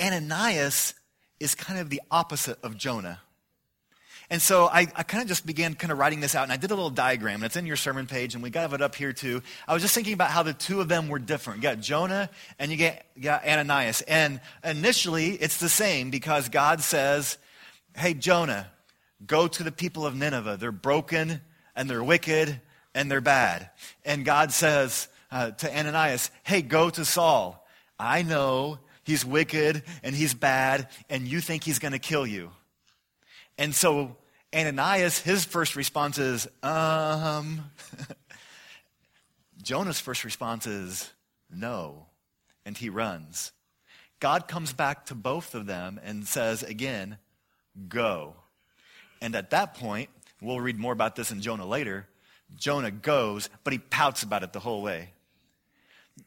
Ananias 0.00 0.94
is 1.40 1.54
kind 1.54 1.80
of 1.80 1.90
the 1.90 2.02
opposite 2.10 2.58
of 2.62 2.76
Jonah. 2.76 3.20
And 4.30 4.42
so 4.42 4.66
I, 4.66 4.80
I 4.94 5.04
kind 5.04 5.22
of 5.22 5.28
just 5.28 5.46
began 5.46 5.74
kind 5.74 5.90
of 5.90 5.98
writing 5.98 6.20
this 6.20 6.34
out, 6.34 6.42
and 6.42 6.52
I 6.52 6.58
did 6.58 6.70
a 6.70 6.74
little 6.74 6.90
diagram, 6.90 7.36
and 7.36 7.44
it's 7.44 7.56
in 7.56 7.64
your 7.64 7.76
sermon 7.76 8.06
page, 8.06 8.34
and 8.34 8.42
we 8.42 8.50
got 8.50 8.70
it 8.74 8.82
up 8.82 8.94
here 8.94 9.14
too. 9.14 9.42
I 9.66 9.72
was 9.72 9.82
just 9.82 9.94
thinking 9.94 10.12
about 10.12 10.30
how 10.30 10.42
the 10.42 10.52
two 10.52 10.82
of 10.82 10.88
them 10.88 11.08
were 11.08 11.18
different. 11.18 11.58
You 11.58 11.62
got 11.62 11.80
Jonah 11.80 12.28
and 12.58 12.70
you 12.70 12.76
get, 12.76 13.06
you 13.16 13.22
got 13.22 13.46
Ananias. 13.46 14.02
And 14.02 14.40
initially, 14.62 15.30
it's 15.30 15.58
the 15.58 15.70
same 15.70 16.10
because 16.10 16.50
God 16.50 16.82
says, 16.82 17.38
Hey, 17.96 18.12
Jonah, 18.12 18.70
go 19.26 19.48
to 19.48 19.62
the 19.62 19.72
people 19.72 20.04
of 20.04 20.14
Nineveh. 20.14 20.58
They're 20.58 20.72
broken, 20.72 21.40
and 21.74 21.88
they're 21.88 22.04
wicked, 22.04 22.60
and 22.94 23.10
they're 23.10 23.22
bad. 23.22 23.70
And 24.04 24.26
God 24.26 24.52
says 24.52 25.08
uh, 25.32 25.52
to 25.52 25.74
Ananias, 25.74 26.30
Hey, 26.42 26.60
go 26.60 26.90
to 26.90 27.04
Saul. 27.04 27.66
I 27.98 28.22
know 28.22 28.78
he's 29.04 29.24
wicked 29.24 29.82
and 30.02 30.14
he's 30.14 30.34
bad, 30.34 30.88
and 31.08 31.26
you 31.26 31.40
think 31.40 31.64
he's 31.64 31.78
going 31.78 31.92
to 31.92 31.98
kill 31.98 32.26
you. 32.26 32.50
And 33.58 33.74
so 33.74 34.16
Ananias, 34.54 35.18
his 35.18 35.44
first 35.44 35.76
response 35.76 36.18
is, 36.18 36.46
um. 36.62 37.64
Jonah's 39.62 40.00
first 40.00 40.24
response 40.24 40.66
is, 40.66 41.12
no. 41.50 42.06
And 42.64 42.76
he 42.76 42.88
runs. 42.88 43.52
God 44.20 44.48
comes 44.48 44.72
back 44.72 45.06
to 45.06 45.14
both 45.14 45.54
of 45.54 45.66
them 45.66 46.00
and 46.02 46.26
says 46.26 46.62
again, 46.62 47.18
go. 47.88 48.34
And 49.20 49.34
at 49.34 49.50
that 49.50 49.74
point, 49.74 50.10
we'll 50.40 50.60
read 50.60 50.78
more 50.78 50.92
about 50.92 51.16
this 51.16 51.30
in 51.30 51.40
Jonah 51.40 51.66
later. 51.66 52.08
Jonah 52.56 52.90
goes, 52.90 53.50
but 53.64 53.72
he 53.72 53.78
pouts 53.78 54.22
about 54.22 54.42
it 54.42 54.52
the 54.52 54.60
whole 54.60 54.82
way. 54.82 55.10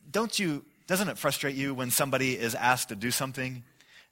Don't 0.09 0.37
you, 0.37 0.63
doesn't 0.87 1.09
it 1.09 1.17
frustrate 1.17 1.55
you 1.55 1.73
when 1.73 1.89
somebody 1.89 2.37
is 2.37 2.53
asked 2.53 2.89
to 2.89 2.95
do 2.95 3.11
something 3.11 3.63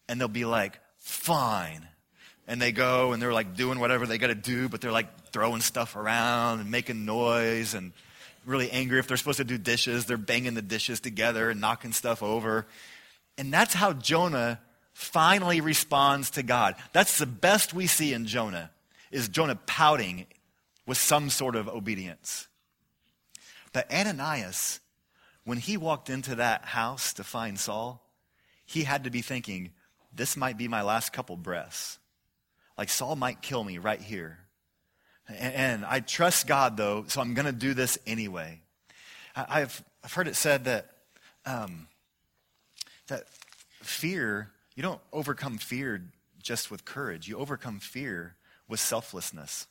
and 0.07 0.19
they'll 0.19 0.27
be 0.27 0.45
like, 0.45 0.79
fine 0.97 1.88
and 2.50 2.60
they 2.60 2.72
go 2.72 3.13
and 3.13 3.22
they're 3.22 3.32
like 3.32 3.56
doing 3.56 3.79
whatever 3.79 4.08
they 4.08 4.18
got 4.18 4.27
to 4.27 4.36
do, 4.36 4.68
but 4.68 4.82
they're 4.82 4.91
like 4.91 5.29
throwing 5.29 5.62
stuff 5.62 5.96
around 5.96 6.60
and 6.60 6.72
making 6.72 7.06
noise 7.06 7.75
and 7.75 7.94
really 8.44 8.72
angry. 8.72 8.98
If 8.98 9.08
they're 9.08 9.18
supposed 9.18 9.38
to 9.38 9.44
do 9.44 9.60
dishes, 9.60 10.08
they're 10.08 10.18
banging 10.18 10.56
the 10.56 10.63
dishes 10.63 11.00
together 11.00 11.51
and 11.51 11.62
knocking 11.62 11.94
stuff 11.94 12.24
over. 12.24 12.65
And 13.38 13.53
that's 13.53 13.75
how 13.75 13.94
Jonah 13.94 14.60
finally 14.94 15.62
responds 15.62 16.32
to 16.32 16.44
God. 16.44 16.74
That's 16.91 17.20
the 17.20 17.27
best 17.27 17.75
we 17.75 17.86
see 17.86 18.13
in 18.13 18.25
Jonah, 18.25 18.72
is 19.12 19.29
Jonah 19.29 19.60
pouting 19.68 20.25
with 20.88 20.98
some 20.98 21.29
sort 21.29 21.56
of 21.56 21.70
obedience. 21.70 22.48
But 23.74 23.94
Ananias, 23.94 24.79
when 25.44 25.60
he 25.60 25.77
walked 25.77 26.10
into 26.10 26.34
that 26.34 26.65
house 26.65 27.13
to 27.13 27.24
find 27.24 27.60
Saul, 27.60 28.03
he 28.65 28.86
had 28.86 29.03
to 29.03 29.12
be 29.12 29.22
thinking, 29.22 29.70
this 30.12 30.35
might 30.35 30.57
be 30.57 30.68
my 30.68 30.81
last 30.81 31.14
couple 31.14 31.38
breaths. 31.38 32.00
Like 32.79 32.87
Saul 32.87 33.18
might 33.18 33.42
kill 33.42 33.61
me 33.61 33.77
right 33.77 34.00
here. 34.00 34.37
And 35.27 35.83
I 35.83 36.00
trust 36.00 36.48
God, 36.48 36.77
though, 36.77 37.03
so 37.09 37.20
I'm 37.20 37.33
going 37.33 37.46
to 37.46 37.51
do 37.51 37.74
this 37.74 37.98
anyway. 38.07 38.61
I've, 39.35 39.83
I've 40.01 40.13
heard 40.13 40.29
it 40.29 40.37
said 40.37 40.63
that, 40.63 40.89
um, 41.46 41.89
that 43.09 43.25
fear, 43.81 44.51
you 44.75 44.81
don't 44.81 45.01
overcome 45.11 45.57
fear 45.57 46.01
just 46.42 46.72
with 46.72 46.85
courage. 46.85 47.27
You 47.27 47.37
overcome 47.37 47.81
fear 47.81 48.37
with 48.70 48.79
selflessness. 48.79 49.68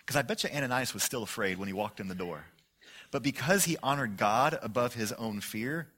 Because 0.00 0.16
I 0.16 0.20
bet 0.20 0.44
you 0.44 0.50
Ananias 0.50 0.92
was 0.92 1.02
still 1.02 1.22
afraid 1.22 1.56
when 1.56 1.68
he 1.68 1.72
walked 1.72 2.00
in 2.00 2.08
the 2.08 2.14
door. 2.14 2.44
But 3.10 3.22
because 3.22 3.64
he 3.64 3.78
honored 3.82 4.18
God 4.18 4.58
above 4.60 4.92
his 4.92 5.10
own 5.12 5.40
fear, 5.40 5.88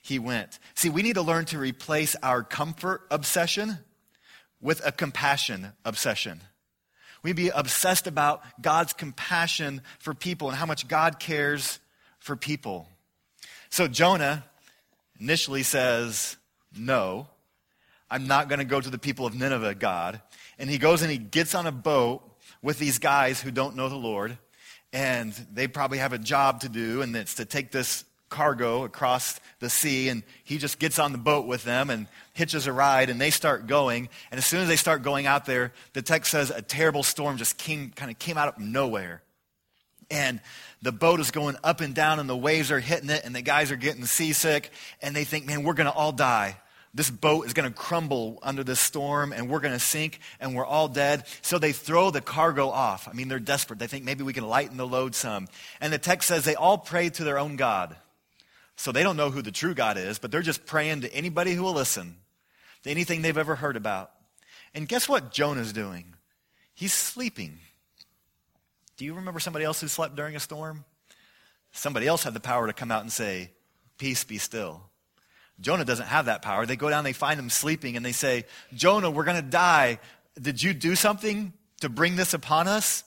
he 0.00 0.18
went. 0.18 0.58
See, 0.74 0.88
we 0.88 1.02
need 1.02 1.16
to 1.16 1.22
learn 1.22 1.44
to 1.46 1.58
replace 1.58 2.16
our 2.22 2.42
comfort 2.42 3.02
obsession 3.10 3.80
with 4.64 4.84
a 4.84 4.90
compassion 4.90 5.72
obsession. 5.84 6.40
We'd 7.22 7.36
be 7.36 7.50
obsessed 7.50 8.06
about 8.06 8.42
God's 8.60 8.94
compassion 8.94 9.82
for 10.00 10.14
people 10.14 10.48
and 10.48 10.56
how 10.56 10.66
much 10.66 10.88
God 10.88 11.20
cares 11.20 11.78
for 12.18 12.34
people. 12.34 12.88
So 13.68 13.86
Jonah 13.86 14.44
initially 15.20 15.62
says, 15.62 16.36
No, 16.76 17.28
I'm 18.10 18.26
not 18.26 18.48
going 18.48 18.58
to 18.58 18.64
go 18.64 18.80
to 18.80 18.90
the 18.90 18.98
people 18.98 19.26
of 19.26 19.34
Nineveh, 19.34 19.74
God. 19.74 20.20
And 20.58 20.70
he 20.70 20.78
goes 20.78 21.02
and 21.02 21.10
he 21.10 21.18
gets 21.18 21.54
on 21.54 21.66
a 21.66 21.72
boat 21.72 22.22
with 22.62 22.78
these 22.78 22.98
guys 22.98 23.40
who 23.40 23.50
don't 23.50 23.76
know 23.76 23.90
the 23.90 23.96
Lord. 23.96 24.38
And 24.94 25.32
they 25.52 25.68
probably 25.68 25.98
have 25.98 26.12
a 26.12 26.18
job 26.18 26.60
to 26.60 26.68
do, 26.68 27.02
and 27.02 27.14
it's 27.16 27.34
to 27.34 27.44
take 27.44 27.72
this 27.72 28.04
cargo 28.34 28.82
across 28.82 29.38
the 29.60 29.70
sea, 29.70 30.08
and 30.08 30.24
he 30.42 30.58
just 30.58 30.80
gets 30.80 30.98
on 30.98 31.12
the 31.12 31.18
boat 31.18 31.46
with 31.46 31.62
them 31.62 31.88
and 31.88 32.08
hitches 32.32 32.66
a 32.66 32.72
ride, 32.72 33.08
and 33.08 33.20
they 33.20 33.30
start 33.30 33.68
going. 33.68 34.08
And 34.32 34.38
as 34.38 34.44
soon 34.44 34.60
as 34.60 34.66
they 34.68 34.76
start 34.76 35.02
going 35.02 35.26
out 35.26 35.46
there, 35.46 35.72
the 35.92 36.02
text 36.02 36.32
says 36.32 36.50
a 36.50 36.60
terrible 36.60 37.04
storm 37.04 37.36
just 37.36 37.56
came, 37.58 37.92
kind 37.94 38.10
of 38.10 38.18
came 38.18 38.36
out 38.36 38.48
of 38.48 38.58
nowhere. 38.58 39.22
And 40.10 40.40
the 40.82 40.90
boat 40.90 41.20
is 41.20 41.30
going 41.30 41.56
up 41.62 41.80
and 41.80 41.94
down, 41.94 42.18
and 42.18 42.28
the 42.28 42.36
waves 42.36 42.72
are 42.72 42.80
hitting 42.80 43.08
it, 43.08 43.24
and 43.24 43.36
the 43.36 43.40
guys 43.40 43.70
are 43.70 43.76
getting 43.76 44.04
seasick, 44.04 44.72
and 45.00 45.14
they 45.14 45.24
think, 45.24 45.46
man, 45.46 45.62
we're 45.62 45.74
going 45.74 45.86
to 45.86 45.92
all 45.92 46.12
die. 46.12 46.56
This 46.92 47.10
boat 47.10 47.46
is 47.46 47.54
going 47.54 47.68
to 47.68 47.74
crumble 47.74 48.40
under 48.42 48.64
this 48.64 48.80
storm, 48.80 49.32
and 49.32 49.48
we're 49.48 49.60
going 49.60 49.74
to 49.74 49.80
sink, 49.80 50.18
and 50.40 50.56
we're 50.56 50.66
all 50.66 50.88
dead. 50.88 51.24
So 51.40 51.58
they 51.58 51.72
throw 51.72 52.10
the 52.10 52.20
cargo 52.20 52.68
off. 52.68 53.08
I 53.08 53.12
mean, 53.12 53.28
they're 53.28 53.38
desperate. 53.38 53.78
They 53.78 53.86
think 53.86 54.04
maybe 54.04 54.24
we 54.24 54.32
can 54.32 54.46
lighten 54.46 54.76
the 54.76 54.86
load 54.86 55.14
some. 55.14 55.46
And 55.80 55.92
the 55.92 55.98
text 55.98 56.28
says 56.28 56.44
they 56.44 56.56
all 56.56 56.78
pray 56.78 57.10
to 57.10 57.24
their 57.24 57.38
own 57.38 57.56
God. 57.56 57.96
So 58.76 58.92
they 58.92 59.02
don't 59.02 59.16
know 59.16 59.30
who 59.30 59.42
the 59.42 59.52
true 59.52 59.74
God 59.74 59.96
is, 59.96 60.18
but 60.18 60.30
they're 60.30 60.42
just 60.42 60.66
praying 60.66 61.02
to 61.02 61.14
anybody 61.14 61.52
who 61.52 61.62
will 61.62 61.72
listen, 61.72 62.16
to 62.82 62.90
anything 62.90 63.22
they've 63.22 63.36
ever 63.36 63.54
heard 63.54 63.76
about. 63.76 64.10
And 64.74 64.88
guess 64.88 65.08
what 65.08 65.32
Jonah's 65.32 65.72
doing? 65.72 66.14
He's 66.74 66.92
sleeping. 66.92 67.58
Do 68.96 69.04
you 69.04 69.14
remember 69.14 69.40
somebody 69.40 69.64
else 69.64 69.80
who 69.80 69.88
slept 69.88 70.16
during 70.16 70.34
a 70.36 70.40
storm? 70.40 70.84
Somebody 71.72 72.06
else 72.06 72.24
had 72.24 72.34
the 72.34 72.40
power 72.40 72.66
to 72.66 72.72
come 72.72 72.90
out 72.90 73.02
and 73.02 73.12
say, 73.12 73.50
Peace 73.96 74.24
be 74.24 74.38
still. 74.38 74.82
Jonah 75.60 75.84
doesn't 75.84 76.06
have 76.06 76.26
that 76.26 76.42
power. 76.42 76.66
They 76.66 76.74
go 76.74 76.90
down, 76.90 77.04
they 77.04 77.12
find 77.12 77.38
him 77.38 77.48
sleeping, 77.48 77.96
and 77.96 78.04
they 78.04 78.12
say, 78.12 78.44
Jonah, 78.74 79.10
we're 79.10 79.24
going 79.24 79.42
to 79.42 79.50
die. 79.50 80.00
Did 80.40 80.60
you 80.60 80.74
do 80.74 80.96
something 80.96 81.52
to 81.80 81.88
bring 81.88 82.16
this 82.16 82.34
upon 82.34 82.66
us? 82.66 83.04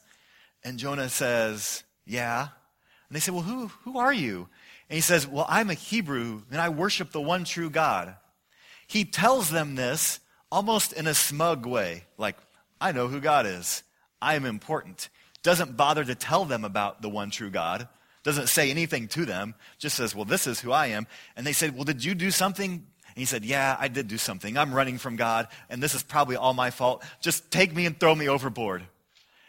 And 0.64 0.80
Jonah 0.80 1.10
says, 1.10 1.84
Yeah. 2.06 2.42
And 3.10 3.16
they 3.16 3.20
say, 3.20 3.32
Well, 3.32 3.42
who, 3.42 3.68
who 3.84 3.98
are 3.98 4.14
you? 4.14 4.48
And 4.89 4.95
he 4.95 5.02
says, 5.02 5.28
Well, 5.28 5.45
I'm 5.47 5.69
a 5.69 5.76
Hebrew 5.76 6.43
and 6.52 6.62
I 6.62 6.69
worship 6.69 7.12
the 7.12 7.21
one 7.21 7.43
true 7.43 7.69
God. 7.69 8.15
He 8.88 9.06
tells 9.06 9.50
them 9.50 9.76
this 9.76 10.19
almost 10.52 10.93
in 10.93 11.08
a 11.08 11.13
smug 11.13 11.65
way, 11.65 12.06
like, 12.17 12.38
I 12.80 12.91
know 12.91 13.08
who 13.08 13.19
God 13.19 13.45
is. 13.45 13.84
I 14.21 14.36
am 14.36 14.45
important. 14.45 15.10
Doesn't 15.43 15.78
bother 15.78 16.04
to 16.04 16.15
tell 16.15 16.45
them 16.45 16.63
about 16.63 17.02
the 17.02 17.10
one 17.10 17.32
true 17.32 17.50
God. 17.50 17.88
Doesn't 18.23 18.47
say 18.47 18.69
anything 18.69 19.08
to 19.10 19.26
them. 19.26 19.56
Just 19.78 19.95
says, 19.95 20.15
Well, 20.15 20.26
this 20.26 20.47
is 20.47 20.60
who 20.60 20.71
I 20.71 20.88
am. 20.88 21.08
And 21.36 21.45
they 21.45 21.54
said, 21.54 21.76
Well, 21.76 21.84
did 21.84 22.04
you 22.04 22.15
do 22.15 22.32
something? 22.32 22.71
And 22.71 23.15
he 23.15 23.26
said, 23.26 23.45
Yeah, 23.45 23.76
I 23.80 23.88
did 23.88 24.08
do 24.08 24.17
something. 24.17 24.58
I'm 24.58 24.73
running 24.73 24.97
from 24.97 25.15
God, 25.15 25.47
and 25.69 25.82
this 25.82 25.95
is 25.95 26.04
probably 26.04 26.36
all 26.36 26.54
my 26.54 26.69
fault. 26.69 27.04
Just 27.21 27.50
take 27.52 27.76
me 27.76 27.86
and 27.86 28.00
throw 28.00 28.13
me 28.13 28.28
overboard. 28.28 28.84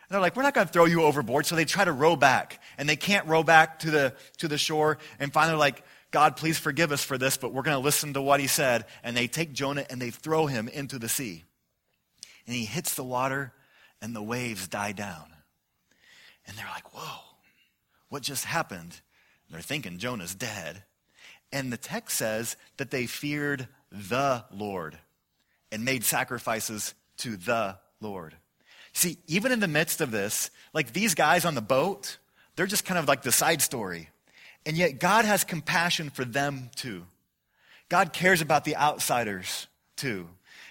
And 0.09 0.15
they're 0.15 0.23
like, 0.23 0.37
we're 0.37 0.43
not 0.43 0.55
going 0.55 0.67
to 0.67 0.73
throw 0.73 0.87
you 0.87 1.03
overboard. 1.03 1.45
So 1.45 1.55
they 1.55 1.67
try 1.67 1.85
to 1.85 1.93
row 1.93 2.17
back. 2.17 2.63
And 2.79 2.89
they 2.89 2.97
can't 2.97 3.27
row 3.27 3.43
back 3.43 3.81
to 3.81 3.91
the, 3.91 4.15
to 4.39 4.49
the 4.49 4.57
shore. 4.57 4.97
And 5.19 5.33
finally, 5.33 5.59
like, 5.59 5.85
God, 6.11 6.37
please 6.37 6.59
forgive 6.59 6.93
us 6.93 7.05
for 7.05 7.19
this, 7.19 7.37
but 7.37 7.53
we're 7.53 7.63
going 7.63 7.77
to 7.77 7.83
listen 7.85 8.15
to 8.15 8.23
what 8.23 8.41
he 8.41 8.47
said. 8.47 8.87
And 9.05 9.15
they 9.15 9.27
take 9.27 9.53
Jonah 9.53 9.85
and 9.91 10.01
they 10.01 10.09
throw 10.09 10.47
him 10.47 10.67
into 10.69 10.99
the 10.99 11.11
sea. 11.11 11.45
And 12.47 12.57
he 12.57 12.65
hits 12.65 12.95
the 12.95 13.05
water 13.05 13.53
and 14.01 14.17
the 14.17 14.23
waves 14.23 14.67
die 14.67 14.93
down. 14.93 15.27
And 16.47 16.57
they're 16.57 16.65
like, 16.73 16.95
whoa, 16.95 17.21
what 18.09 18.23
just 18.23 18.47
happened? 18.47 18.81
And 18.81 19.51
they're 19.51 19.61
thinking 19.61 19.99
Jonah's 19.99 20.35
dead. 20.35 20.85
And 21.53 21.71
the 21.71 21.77
text 21.77 22.17
says 22.17 22.57
that 22.79 22.91
they 22.91 23.05
feared 23.05 23.69
the 23.93 24.45
Lord 24.51 24.99
and 25.71 25.85
made 25.85 26.05
sacrifices 26.05 26.95
to 27.19 27.37
the 27.37 27.77
Lord. 28.01 28.35
See, 28.99 29.17
even 29.29 29.53
in 29.53 29.61
the 29.61 29.69
midst 29.69 30.01
of 30.01 30.11
this, 30.11 30.51
like 30.73 30.93
these 30.93 31.15
guys 31.15 31.45
on 31.45 31.55
the 31.55 31.63
boat, 31.63 32.19
they're 32.57 32.67
just 32.67 32.85
kind 32.85 32.99
of 32.99 33.07
like 33.07 33.23
the 33.23 33.31
side 33.31 33.63
story. 33.63 34.09
And 34.67 34.77
yet, 34.77 34.99
God 34.99 35.25
has 35.25 35.45
compassion 35.45 36.11
for 36.11 36.25
them 36.25 36.71
too. 36.75 37.07
God 37.89 38.13
cares 38.13 38.41
about 38.41 38.65
the 38.65 38.77
outsiders 38.77 39.69
too. 39.95 40.27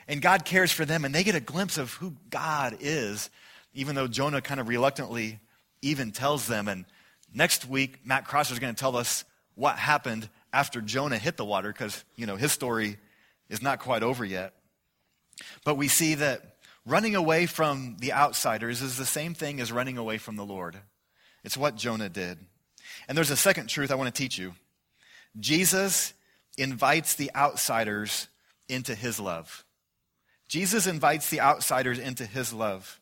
And 0.10 0.22
God 0.22 0.44
cares 0.44 0.74
for 0.74 0.84
them, 0.84 1.06
and 1.06 1.16
they 1.16 1.24
get 1.24 1.36
a 1.36 1.40
glimpse 1.40 1.78
of 1.78 1.94
who 1.94 2.18
God 2.30 2.76
is, 2.82 3.30
even 3.74 3.96
though 3.96 4.10
Jonah 4.10 4.42
kind 4.42 4.60
of 4.60 4.68
reluctantly 4.68 5.40
even 5.82 6.12
tells 6.12 6.48
them. 6.48 6.68
And 6.68 6.84
next 7.34 7.66
week, 7.66 8.06
Matt 8.06 8.26
Crosser 8.26 8.52
is 8.52 8.60
going 8.60 8.76
to 8.76 8.80
tell 8.80 8.98
us 8.98 9.24
what 9.56 9.78
happened 9.78 10.28
after 10.52 10.82
Jonah 10.82 11.18
hit 11.18 11.38
the 11.38 11.46
water, 11.46 11.72
because, 11.72 12.04
you 12.18 12.26
know, 12.26 12.36
his 12.36 12.52
story 12.52 12.98
is 13.48 13.62
not 13.62 13.80
quite 13.80 14.04
over 14.04 14.26
yet. 14.26 14.54
But 15.64 15.76
we 15.76 15.88
see 15.88 16.16
that 16.16 16.57
running 16.88 17.16
away 17.16 17.46
from 17.46 17.98
the 18.00 18.14
outsiders 18.14 18.82
is 18.82 18.98
the 18.98 19.06
same 19.06 19.34
thing 19.34 19.60
as 19.60 19.72
running 19.72 19.98
away 19.98 20.18
from 20.18 20.38
the 20.38 20.46
Lord. 20.46 20.78
It's 21.44 21.58
what 21.58 21.76
Jonah 21.76 22.10
did. 22.10 22.40
And 23.08 23.18
there's 23.18 23.30
a 23.30 23.38
second 23.38 23.68
truth 23.68 23.92
I 23.92 23.96
want 23.96 24.14
to 24.14 24.22
teach 24.22 24.38
you 24.38 24.54
Jesus 25.40 26.14
invites 26.58 27.16
the 27.16 27.30
outsiders 27.36 28.28
into 28.70 28.96
his 28.96 29.20
love. 29.20 29.66
Jesus 30.48 30.88
invites 30.88 31.30
the 31.30 31.42
outsiders 31.42 32.00
into 32.00 32.26
his 32.26 32.54
love. 32.54 33.00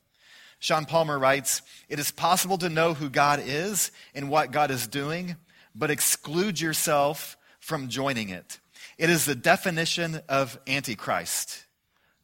Sean 0.59 0.85
Palmer 0.85 1.17
writes 1.17 1.61
It 1.87 1.99
is 1.99 2.11
possible 2.11 2.57
to 2.57 2.69
know 2.69 2.95
who 2.95 3.09
God 3.09 3.39
is 3.45 3.91
and 4.15 4.29
what 4.29 4.51
God 4.51 4.71
is 4.71 4.87
doing, 4.87 5.35
but 5.75 5.91
exclude 5.91 6.59
yourself 6.59 7.37
from 7.59 7.89
joining 7.89 8.29
it. 8.29 8.59
It 8.97 9.09
is 9.09 9.25
the 9.25 9.35
definition 9.35 10.21
of 10.27 10.59
Antichrist. 10.67 11.64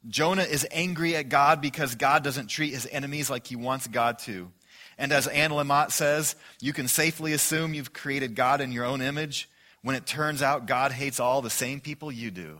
Jonah 0.07 0.43
is 0.43 0.67
angry 0.71 1.15
at 1.15 1.29
God 1.29 1.61
because 1.61 1.95
God 1.95 2.23
doesn't 2.23 2.47
treat 2.47 2.73
his 2.73 2.87
enemies 2.91 3.29
like 3.29 3.47
he 3.47 3.55
wants 3.55 3.87
God 3.87 4.19
to. 4.19 4.51
And 4.97 5.11
as 5.11 5.27
Anne 5.27 5.51
Lamott 5.51 5.91
says, 5.91 6.35
you 6.59 6.73
can 6.73 6.87
safely 6.87 7.33
assume 7.33 7.73
you've 7.73 7.93
created 7.93 8.35
God 8.35 8.61
in 8.61 8.71
your 8.71 8.85
own 8.85 9.01
image 9.01 9.49
when 9.83 9.95
it 9.95 10.05
turns 10.05 10.41
out 10.41 10.65
God 10.65 10.91
hates 10.91 11.19
all 11.19 11.41
the 11.41 11.49
same 11.49 11.79
people 11.79 12.11
you 12.11 12.31
do. 12.31 12.59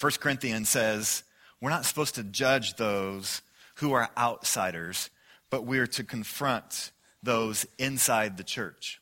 1 0.00 0.12
Corinthians 0.20 0.68
says, 0.68 1.22
we're 1.60 1.70
not 1.70 1.84
supposed 1.84 2.16
to 2.16 2.22
judge 2.22 2.76
those 2.76 3.42
who 3.76 3.92
are 3.92 4.10
outsiders, 4.16 5.08
but 5.50 5.64
we're 5.64 5.86
to 5.86 6.04
confront 6.04 6.90
those 7.22 7.66
inside 7.78 8.36
the 8.36 8.44
church. 8.44 9.00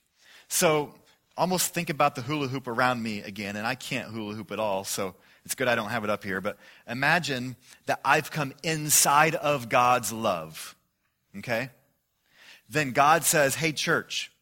So 0.49 0.95
almost 1.37 1.75
think 1.75 1.91
about 1.91 2.15
the 2.15 2.23
hula 2.23 2.49
hoop 2.49 2.69
around 2.69 3.03
me 3.03 3.21
again, 3.21 3.57
and 3.57 3.67
I 3.67 3.75
can't 3.75 4.11
hula 4.11 4.35
hoop 4.35 4.53
at 4.53 4.61
all, 4.61 4.85
so 4.85 5.15
it's 5.45 5.55
good 5.55 5.69
I 5.69 5.75
don't 5.75 5.91
have 5.91 6.05
it 6.05 6.11
up 6.11 6.25
here. 6.25 6.41
But 6.41 6.59
imagine 6.87 7.57
that 7.87 8.01
I've 8.05 8.31
come 8.31 8.53
inside 8.63 9.35
of 9.35 9.69
God's 9.69 10.13
love, 10.13 10.77
okay? 11.39 11.71
Then 12.69 12.93
God 12.93 13.25
says, 13.25 13.57
hey, 13.57 13.73
church, 13.73 14.33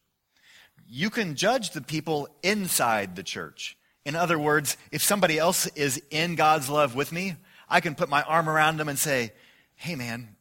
you 0.87 1.09
can 1.09 1.35
judge 1.35 1.71
the 1.71 1.81
people 1.81 2.27
inside 2.43 3.15
the 3.15 3.23
church. 3.23 3.77
In 4.05 4.15
other 4.15 4.37
words, 4.39 4.77
if 4.91 5.01
somebody 5.01 5.37
else 5.37 5.67
is 5.67 6.01
in 6.09 6.35
God's 6.35 6.69
love 6.69 6.95
with 6.95 7.11
me, 7.11 7.35
I 7.69 7.81
can 7.81 7.95
put 7.95 8.09
my 8.09 8.23
arm 8.23 8.49
around 8.49 8.77
them 8.77 8.89
and 8.89 8.97
say, 8.97 9.31
hey, 9.75 9.95
man, 9.95 10.35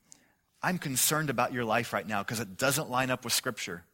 I'm 0.63 0.79
concerned 0.79 1.31
about 1.31 1.53
your 1.53 1.65
life 1.65 1.93
right 1.93 2.07
now 2.07 2.23
because 2.23 2.41
it 2.41 2.57
doesn't 2.57 2.91
line 2.91 3.11
up 3.11 3.25
with 3.25 3.33
Scripture. 3.33 3.85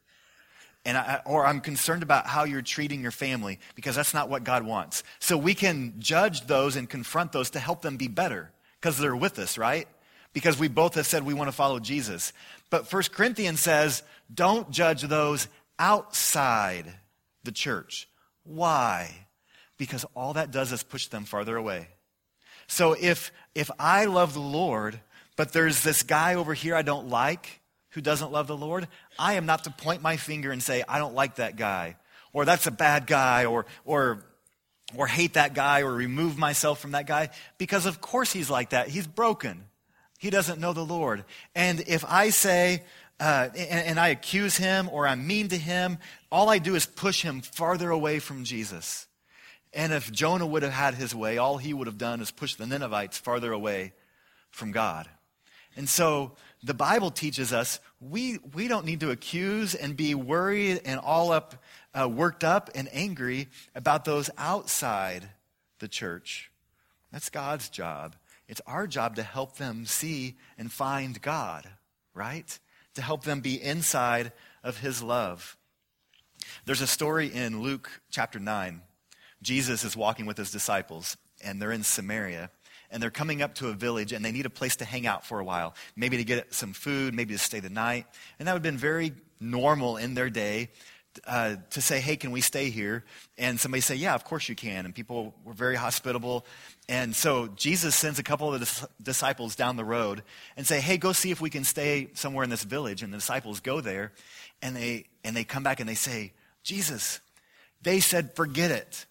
And 0.87 0.97
I, 0.97 1.21
or 1.27 1.45
I'm 1.45 1.61
concerned 1.61 2.05
about 2.05 2.29
how 2.29 2.45
you're 2.45 2.63
treating 2.63 3.03
your 3.03 3.11
family 3.11 3.59
because 3.75 3.97
that's 3.97 4.15
not 4.15 4.31
what 4.31 4.45
God 4.45 4.63
wants. 4.63 5.03
So 5.19 5.37
we 5.37 5.53
can 5.53 5.95
judge 5.99 6.47
those 6.47 6.77
and 6.77 6.89
confront 6.89 7.33
those 7.33 7.51
to 7.51 7.59
help 7.59 7.83
them 7.83 7.97
be 7.97 8.07
better 8.07 8.53
because 8.81 8.97
they're 8.97 9.17
with 9.17 9.41
us, 9.41 9.59
right? 9.59 9.89
Because 10.33 10.61
we 10.61 10.69
both 10.69 10.95
have 10.95 11.05
said 11.05 11.25
we 11.25 11.35
want 11.35 11.49
to 11.49 11.53
follow 11.53 11.81
Jesus. 11.81 12.33
But 12.71 12.87
First 12.87 13.13
Corinthians 13.13 13.59
says, 13.59 14.05
don't 14.33 14.71
judge 14.71 15.03
those 15.03 15.49
outside 15.77 16.95
the 17.43 17.53
church. 17.53 18.09
Why? 18.45 19.27
Because 19.79 20.07
all 20.15 20.35
that 20.35 20.53
does 20.53 20.71
is 20.71 20.85
push 20.85 21.09
them 21.09 21.25
farther 21.25 21.57
away. 21.57 21.89
So 22.69 22.93
if, 22.93 23.33
if 23.57 23.73
I 23.77 24.05
love 24.05 24.35
the 24.35 24.41
Lord, 24.41 25.01
but 25.35 25.53
there's 25.53 25.83
this 25.83 26.05
guy 26.05 26.35
over 26.37 26.55
here 26.55 26.77
I 26.77 26.83
don't 26.83 27.09
like, 27.09 27.61
who 27.97 28.03
doesn't 28.03 28.31
love 28.31 28.47
the 28.47 28.57
Lord, 28.57 28.89
I 29.19 29.35
am 29.35 29.47
not 29.47 29.65
to 29.65 29.71
point 29.71 30.03
my 30.03 30.19
finger 30.19 30.53
and 30.53 30.63
say, 30.63 30.85
I 30.87 30.99
don't 30.99 31.15
like 31.15 31.37
that 31.37 31.57
guy, 31.57 31.97
or 32.35 32.45
that's 32.45 32.67
a 32.67 32.71
bad 32.71 33.07
guy, 33.07 33.47
or, 33.47 33.65
or, 33.87 34.23
or 34.95 35.07
hate 35.07 35.33
that 35.33 35.55
guy, 35.55 35.81
or 35.81 35.95
remove 35.95 36.37
myself 36.37 36.79
from 36.79 36.91
that 36.91 37.07
guy, 37.07 37.31
because 37.57 37.87
of 37.87 38.03
course 38.03 38.35
he's 38.35 38.51
like 38.51 38.71
that. 38.71 38.89
He's 38.89 39.07
broken. 39.07 39.65
He 40.19 40.29
doesn't 40.29 40.61
know 40.61 40.75
the 40.75 40.85
Lord. 40.85 41.25
And 41.55 41.83
if 41.87 42.05
I 42.07 42.29
say, 42.29 42.83
uh, 43.19 43.49
and, 43.57 43.87
and 43.87 43.99
I 43.99 44.09
accuse 44.09 44.59
him 44.59 44.91
or 44.93 45.09
I'm 45.09 45.27
mean 45.27 45.49
to 45.49 45.57
him, 45.57 45.97
all 46.31 46.51
I 46.51 46.59
do 46.59 46.75
is 46.75 46.85
push 46.85 47.23
him 47.23 47.41
farther 47.41 47.89
away 47.89 48.19
from 48.19 48.45
Jesus. 48.45 49.07
And 49.73 49.95
if 49.95 50.13
Jonah 50.13 50.47
would 50.47 50.63
have 50.63 50.73
had 50.73 50.97
his 50.97 51.15
way, 51.15 51.39
all 51.39 51.57
he 51.57 51.73
would 51.73 51.87
have 51.87 51.97
done 51.97 52.21
is 52.21 52.31
push 52.31 52.57
the 52.57 52.67
Ninevites 52.67 53.17
farther 53.17 53.53
away 53.53 53.95
from 54.51 54.71
God. 54.71 55.09
And 55.77 55.89
so 55.89 56.33
the 56.63 56.75
Bible 56.75 57.11
teaches 57.11 57.53
us 57.53 57.81
we, 58.01 58.39
we 58.55 58.69
don't 58.69 58.87
need 58.87 59.01
to 59.01 59.11
accuse 59.11 59.75
and 59.75 59.97
be 59.97 60.15
worried 60.15 60.81
and 60.85 60.99
all 61.01 61.33
up, 61.33 61.63
uh, 61.99 62.09
worked 62.09 62.45
up 62.45 62.71
and 62.75 62.89
angry 62.93 63.49
about 63.75 64.05
those 64.05 64.31
outside 64.37 65.29
the 65.79 65.89
church. 65.89 66.51
That's 67.13 67.31
God's 67.31 67.69
job. 67.69 68.17
It's 68.49 68.61
our 68.67 68.87
job 68.87 69.17
to 69.17 69.23
help 69.23 69.57
them 69.57 69.87
see 69.87 70.37
and 70.59 70.71
find 70.71 71.21
God, 71.21 71.69
right? 72.15 72.59
To 72.95 73.03
help 73.03 73.25
them 73.25 73.41
be 73.41 73.61
inside 73.61 74.33
of 74.63 74.79
His 74.79 75.03
love. 75.03 75.57
There's 76.65 76.81
a 76.81 76.87
story 76.87 77.29
in 77.33 77.63
Luke 77.63 77.91
chapter 78.11 78.39
9. 78.39 78.83
Jesus 79.43 79.85
is 79.85 79.97
walking 79.97 80.27
with 80.27 80.39
his 80.39 80.51
disciples, 80.51 81.17
and 81.43 81.61
they're 81.61 81.73
in 81.73 81.83
Samaria 81.83 82.51
and 82.91 83.03
they're 83.03 83.11
coming 83.11 83.43
up 83.43 83.55
to 83.57 83.69
a 83.69 83.73
village 83.73 84.13
and 84.13 84.25
they 84.25 84.33
need 84.33 84.47
a 84.47 84.51
place 84.51 84.77
to 84.77 84.85
hang 84.85 85.07
out 85.07 85.27
for 85.27 85.41
a 85.41 85.45
while, 85.45 85.75
maybe 85.95 86.17
to 86.17 86.25
get 86.25 86.55
some 86.55 86.73
food, 86.73 87.15
maybe 87.15 87.35
to 87.35 87.39
stay 87.39 87.61
the 87.61 87.71
night. 87.71 88.07
And 88.39 88.47
that 88.47 88.53
would 88.53 88.65
have 88.65 88.73
been 88.75 88.79
very 88.79 89.13
normal 89.41 89.97
in 89.97 90.15
their 90.15 90.31
day 90.31 90.71
uh, 91.27 91.57
to 91.71 91.81
say, 91.81 92.01
hey, 92.01 92.17
can 92.17 92.31
we 92.31 92.41
stay 92.41 92.71
here? 92.71 93.05
And 93.39 93.59
somebody 93.59 93.81
say, 93.81 93.95
yeah, 93.95 94.15
of 94.15 94.25
course 94.25 94.49
you 94.49 94.55
can. 94.55 94.85
And 94.85 94.95
people 94.95 95.35
were 95.45 95.53
very 95.53 95.77
hospitable. 95.77 96.45
And 96.89 97.15
so 97.15 97.49
Jesus 97.49 97.95
sends 97.95 98.19
a 98.19 98.23
couple 98.23 98.53
of 98.53 98.61
the 98.61 98.89
disciples 99.03 99.57
down 99.57 99.77
the 99.77 99.85
road 99.85 100.23
and 100.57 100.67
say, 100.67 100.81
hey, 100.81 100.97
go 100.99 101.13
see 101.13 101.31
if 101.31 101.41
we 101.41 101.51
can 101.51 101.65
stay 101.65 102.09
somewhere 102.15 102.45
in 102.45 102.51
this 102.51 102.65
village. 102.65 103.03
And 103.03 103.13
the 103.13 103.19
disciples 103.19 103.61
go 103.61 103.81
there 103.81 104.13
and 104.63 104.77
they, 104.77 105.07
and 105.25 105.37
they 105.37 105.45
come 105.45 105.63
back 105.63 105.81
and 105.81 105.89
they 105.89 105.95
say, 105.95 106.33
Jesus, 106.63 107.21
they 107.83 108.01
said, 108.01 108.35
forget 108.35 108.71
it. 108.71 109.07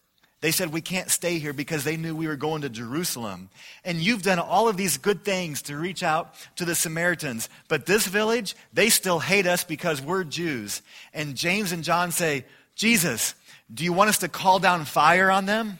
They 0.45 0.51
said, 0.51 0.71
We 0.71 0.81
can't 0.81 1.09
stay 1.09 1.39
here 1.39 1.53
because 1.53 1.83
they 1.83 1.97
knew 1.97 2.15
we 2.15 2.27
were 2.27 2.35
going 2.35 2.61
to 2.61 2.69
Jerusalem. 2.69 3.49
And 3.83 3.97
you've 3.97 4.21
done 4.21 4.37
all 4.37 4.69
of 4.69 4.77
these 4.77 4.99
good 4.99 5.25
things 5.25 5.63
to 5.63 5.75
reach 5.75 6.03
out 6.03 6.35
to 6.57 6.65
the 6.65 6.75
Samaritans. 6.75 7.49
But 7.67 7.87
this 7.87 8.05
village, 8.05 8.55
they 8.71 8.89
still 8.89 9.17
hate 9.17 9.47
us 9.47 9.63
because 9.63 10.03
we're 10.03 10.23
Jews. 10.23 10.83
And 11.15 11.33
James 11.33 11.71
and 11.71 11.83
John 11.83 12.11
say, 12.11 12.45
Jesus, 12.75 13.33
do 13.73 13.83
you 13.83 13.91
want 13.91 14.09
us 14.09 14.19
to 14.19 14.27
call 14.27 14.59
down 14.59 14.85
fire 14.85 15.31
on 15.31 15.47
them? 15.47 15.79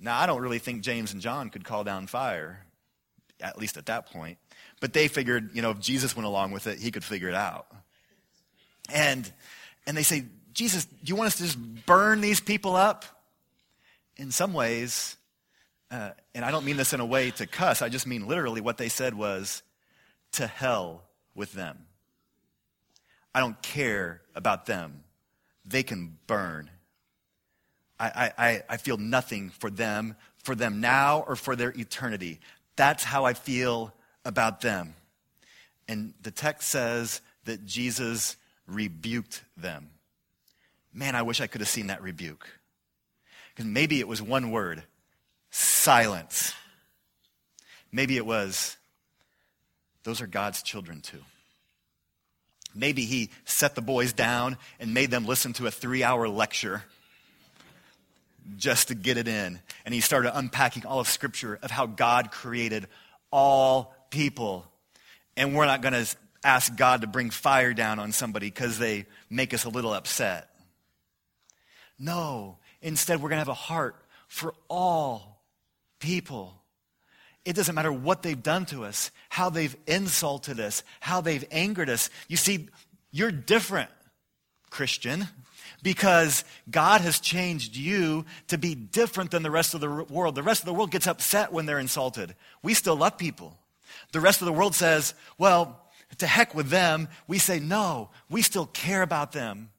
Now, 0.00 0.18
I 0.18 0.24
don't 0.24 0.40
really 0.40 0.58
think 0.58 0.80
James 0.80 1.12
and 1.12 1.20
John 1.20 1.50
could 1.50 1.64
call 1.64 1.84
down 1.84 2.06
fire, 2.06 2.64
at 3.42 3.58
least 3.58 3.76
at 3.76 3.84
that 3.86 4.10
point. 4.10 4.38
But 4.80 4.94
they 4.94 5.08
figured, 5.08 5.50
you 5.52 5.60
know, 5.60 5.72
if 5.72 5.80
Jesus 5.80 6.16
went 6.16 6.26
along 6.26 6.52
with 6.52 6.66
it, 6.66 6.78
he 6.78 6.90
could 6.90 7.04
figure 7.04 7.28
it 7.28 7.34
out. 7.34 7.66
And, 8.90 9.30
and 9.86 9.94
they 9.94 10.02
say, 10.02 10.24
Jesus, 10.56 10.86
do 10.86 10.96
you 11.04 11.16
want 11.16 11.26
us 11.26 11.36
to 11.36 11.42
just 11.42 11.58
burn 11.84 12.22
these 12.22 12.40
people 12.40 12.76
up? 12.76 13.04
In 14.16 14.30
some 14.30 14.54
ways, 14.54 15.18
uh, 15.90 16.12
and 16.34 16.46
I 16.46 16.50
don't 16.50 16.64
mean 16.64 16.78
this 16.78 16.94
in 16.94 17.00
a 17.00 17.04
way 17.04 17.30
to 17.32 17.46
cuss, 17.46 17.82
I 17.82 17.90
just 17.90 18.06
mean 18.06 18.26
literally 18.26 18.62
what 18.62 18.78
they 18.78 18.88
said 18.88 19.12
was, 19.12 19.62
to 20.32 20.46
hell 20.46 21.02
with 21.34 21.52
them. 21.52 21.84
I 23.34 23.40
don't 23.40 23.60
care 23.60 24.22
about 24.34 24.64
them. 24.64 25.04
They 25.66 25.82
can 25.82 26.16
burn. 26.26 26.70
I, 28.00 28.32
I, 28.38 28.62
I 28.66 28.76
feel 28.78 28.96
nothing 28.96 29.50
for 29.50 29.68
them, 29.68 30.16
for 30.42 30.54
them 30.54 30.80
now 30.80 31.22
or 31.28 31.36
for 31.36 31.54
their 31.54 31.70
eternity. 31.78 32.40
That's 32.76 33.04
how 33.04 33.26
I 33.26 33.34
feel 33.34 33.92
about 34.24 34.62
them. 34.62 34.94
And 35.86 36.14
the 36.22 36.30
text 36.30 36.70
says 36.70 37.20
that 37.44 37.66
Jesus 37.66 38.38
rebuked 38.66 39.44
them. 39.58 39.90
Man, 40.96 41.14
I 41.14 41.20
wish 41.20 41.42
I 41.42 41.46
could 41.46 41.60
have 41.60 41.68
seen 41.68 41.88
that 41.88 42.02
rebuke. 42.02 42.48
Because 43.50 43.66
maybe 43.66 44.00
it 44.00 44.08
was 44.08 44.22
one 44.22 44.50
word 44.50 44.82
silence. 45.50 46.54
Maybe 47.92 48.16
it 48.16 48.24
was, 48.24 48.78
those 50.04 50.22
are 50.22 50.26
God's 50.26 50.62
children 50.62 51.02
too. 51.02 51.22
Maybe 52.74 53.04
he 53.04 53.30
set 53.44 53.74
the 53.74 53.82
boys 53.82 54.14
down 54.14 54.56
and 54.80 54.94
made 54.94 55.10
them 55.10 55.26
listen 55.26 55.52
to 55.54 55.66
a 55.66 55.70
three 55.70 56.02
hour 56.02 56.28
lecture 56.28 56.82
just 58.56 58.88
to 58.88 58.94
get 58.94 59.18
it 59.18 59.28
in. 59.28 59.60
And 59.84 59.94
he 59.94 60.00
started 60.00 60.36
unpacking 60.36 60.86
all 60.86 61.00
of 61.00 61.08
Scripture 61.08 61.58
of 61.62 61.70
how 61.70 61.84
God 61.84 62.30
created 62.30 62.86
all 63.30 63.94
people. 64.10 64.66
And 65.36 65.54
we're 65.54 65.66
not 65.66 65.82
going 65.82 65.94
to 65.94 66.16
ask 66.42 66.74
God 66.74 67.02
to 67.02 67.06
bring 67.06 67.28
fire 67.28 67.74
down 67.74 67.98
on 67.98 68.12
somebody 68.12 68.46
because 68.46 68.78
they 68.78 69.04
make 69.28 69.52
us 69.52 69.64
a 69.64 69.68
little 69.68 69.92
upset. 69.92 70.48
No, 71.98 72.58
instead, 72.82 73.22
we're 73.22 73.30
going 73.30 73.36
to 73.36 73.40
have 73.40 73.48
a 73.48 73.54
heart 73.54 73.96
for 74.28 74.54
all 74.68 75.42
people. 75.98 76.62
It 77.44 77.54
doesn't 77.54 77.74
matter 77.74 77.92
what 77.92 78.22
they've 78.22 78.42
done 78.42 78.66
to 78.66 78.84
us, 78.84 79.10
how 79.28 79.50
they've 79.50 79.76
insulted 79.86 80.58
us, 80.60 80.82
how 81.00 81.20
they've 81.20 81.44
angered 81.50 81.88
us. 81.88 82.10
You 82.28 82.36
see, 82.36 82.68
you're 83.12 83.30
different, 83.30 83.90
Christian, 84.68 85.28
because 85.82 86.44
God 86.70 87.02
has 87.02 87.20
changed 87.20 87.76
you 87.76 88.24
to 88.48 88.58
be 88.58 88.74
different 88.74 89.30
than 89.30 89.42
the 89.42 89.50
rest 89.50 89.74
of 89.74 89.80
the 89.80 89.88
world. 89.88 90.34
The 90.34 90.42
rest 90.42 90.62
of 90.62 90.66
the 90.66 90.74
world 90.74 90.90
gets 90.90 91.06
upset 91.06 91.52
when 91.52 91.66
they're 91.66 91.78
insulted. 91.78 92.34
We 92.62 92.74
still 92.74 92.96
love 92.96 93.16
people. 93.16 93.56
The 94.12 94.20
rest 94.20 94.42
of 94.42 94.46
the 94.46 94.52
world 94.52 94.74
says, 94.74 95.14
well, 95.38 95.82
to 96.18 96.26
heck 96.26 96.54
with 96.54 96.68
them. 96.68 97.08
We 97.28 97.38
say, 97.38 97.60
no, 97.60 98.10
we 98.28 98.42
still 98.42 98.66
care 98.66 99.02
about 99.02 99.32
them. 99.32 99.70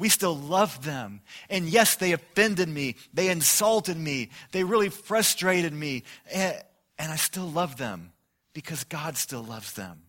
We 0.00 0.08
still 0.08 0.34
love 0.34 0.82
them. 0.82 1.20
And 1.50 1.66
yes, 1.66 1.94
they 1.96 2.12
offended 2.12 2.70
me. 2.70 2.96
They 3.12 3.28
insulted 3.28 3.98
me. 3.98 4.30
They 4.50 4.64
really 4.64 4.88
frustrated 4.88 5.74
me. 5.74 6.04
And, 6.32 6.56
and 6.98 7.12
I 7.12 7.16
still 7.16 7.46
love 7.46 7.76
them 7.76 8.12
because 8.54 8.82
God 8.84 9.18
still 9.18 9.42
loves 9.42 9.74
them. 9.74 10.00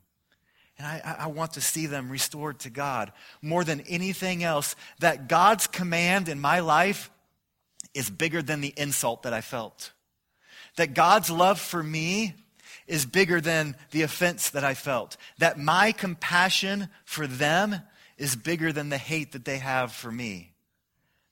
And 0.77 0.87
I, 0.87 1.17
I, 1.19 1.27
want 1.27 1.53
to 1.53 1.61
see 1.61 1.87
them 1.87 2.09
restored 2.09 2.59
to 2.59 2.69
God 2.69 3.11
more 3.41 3.65
than 3.65 3.81
anything 3.81 4.45
else. 4.45 4.77
That 4.99 5.27
God's 5.27 5.67
command 5.67 6.29
in 6.29 6.39
my 6.39 6.61
life 6.61 7.11
is 7.93 8.09
bigger 8.09 8.41
than 8.41 8.61
the 8.61 8.73
insult 8.77 9.23
that 9.23 9.33
I 9.33 9.41
felt. 9.41 9.91
That 10.77 10.93
God's 10.93 11.29
love 11.29 11.59
for 11.59 11.83
me 11.83 12.35
is 12.87 13.05
bigger 13.05 13.41
than 13.41 13.75
the 13.91 14.03
offense 14.03 14.51
that 14.51 14.63
I 14.63 14.73
felt. 14.73 15.17
That 15.37 15.59
my 15.59 15.91
compassion 15.91 16.87
for 17.03 17.27
them 17.27 17.81
is 18.21 18.35
bigger 18.35 18.71
than 18.71 18.89
the 18.89 18.99
hate 18.99 19.31
that 19.31 19.45
they 19.45 19.57
have 19.57 19.91
for 19.91 20.11
me. 20.11 20.51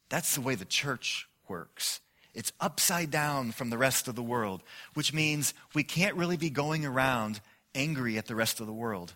That's 0.10 0.34
the 0.34 0.42
way 0.42 0.56
the 0.56 0.66
church 0.66 1.30
works. 1.48 2.02
It's 2.34 2.52
upside 2.60 3.12
down 3.12 3.52
from 3.52 3.70
the 3.70 3.78
rest 3.78 4.08
of 4.08 4.16
the 4.16 4.24
world, 4.24 4.64
which 4.96 5.14
means 5.14 5.54
we 5.76 5.84
can't 5.84 6.16
really 6.16 6.36
be 6.36 6.50
going 6.50 6.88
around 6.88 7.42
angry 7.76 8.18
at 8.18 8.26
the 8.26 8.34
rest 8.34 8.60
of 8.60 8.66
the 8.66 8.74
world. 8.74 9.14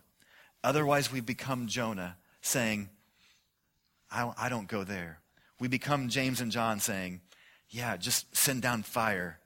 Otherwise, 0.64 1.12
we 1.12 1.20
become 1.20 1.66
Jonah 1.66 2.16
saying, 2.42 2.90
I, 4.12 4.50
don't 4.50 4.68
go 4.68 4.84
there. 4.84 5.18
We 5.60 5.68
become 5.68 6.10
James 6.10 6.42
and 6.42 6.52
John 6.52 6.80
saying, 6.80 7.22
Yeah, 7.72 7.98
just 7.98 8.36
send 8.38 8.62
down 8.62 8.84
fire 8.84 9.40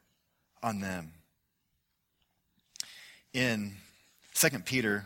on 0.62 0.82
them 0.82 1.14
in 3.32 3.76
2 4.34 4.50
Peter 4.66 5.06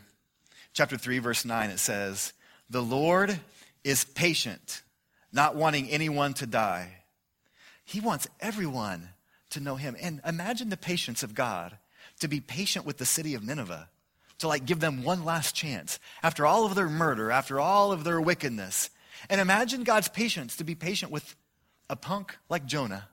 chapter 0.73 0.97
3 0.97 1.19
verse 1.19 1.45
9 1.45 1.69
it 1.69 1.77
says, 1.77 2.33
"The 2.71 2.81
Lord 2.81 3.39
is 3.83 4.05
patient, 4.05 4.81
not 5.31 5.55
wanting 5.55 5.89
anyone 5.89 6.33
to 6.35 6.47
die. 6.47 7.03
He 7.83 7.99
wants 7.99 8.27
everyone 8.39 9.09
to 9.49 9.59
know 9.59 9.75
him." 9.75 9.97
And 9.99 10.21
imagine 10.25 10.69
the 10.69 10.77
patience 10.77 11.21
of 11.21 11.35
God 11.35 11.77
to 12.21 12.29
be 12.29 12.39
patient 12.39 12.85
with 12.85 12.97
the 12.97 13.05
city 13.05 13.35
of 13.35 13.43
Nineveh, 13.43 13.89
to 14.37 14.47
like 14.47 14.65
give 14.65 14.79
them 14.79 15.03
one 15.03 15.25
last 15.25 15.53
chance 15.53 15.99
after 16.23 16.45
all 16.45 16.65
of 16.65 16.75
their 16.75 16.89
murder, 16.89 17.29
after 17.29 17.59
all 17.59 17.91
of 17.91 18.05
their 18.05 18.21
wickedness. 18.21 18.89
And 19.29 19.41
imagine 19.41 19.83
God's 19.83 20.07
patience 20.07 20.55
to 20.55 20.63
be 20.63 20.73
patient 20.73 21.11
with 21.11 21.35
a 21.89 21.95
punk 21.97 22.37
like 22.47 22.65
Jonah 22.65 23.09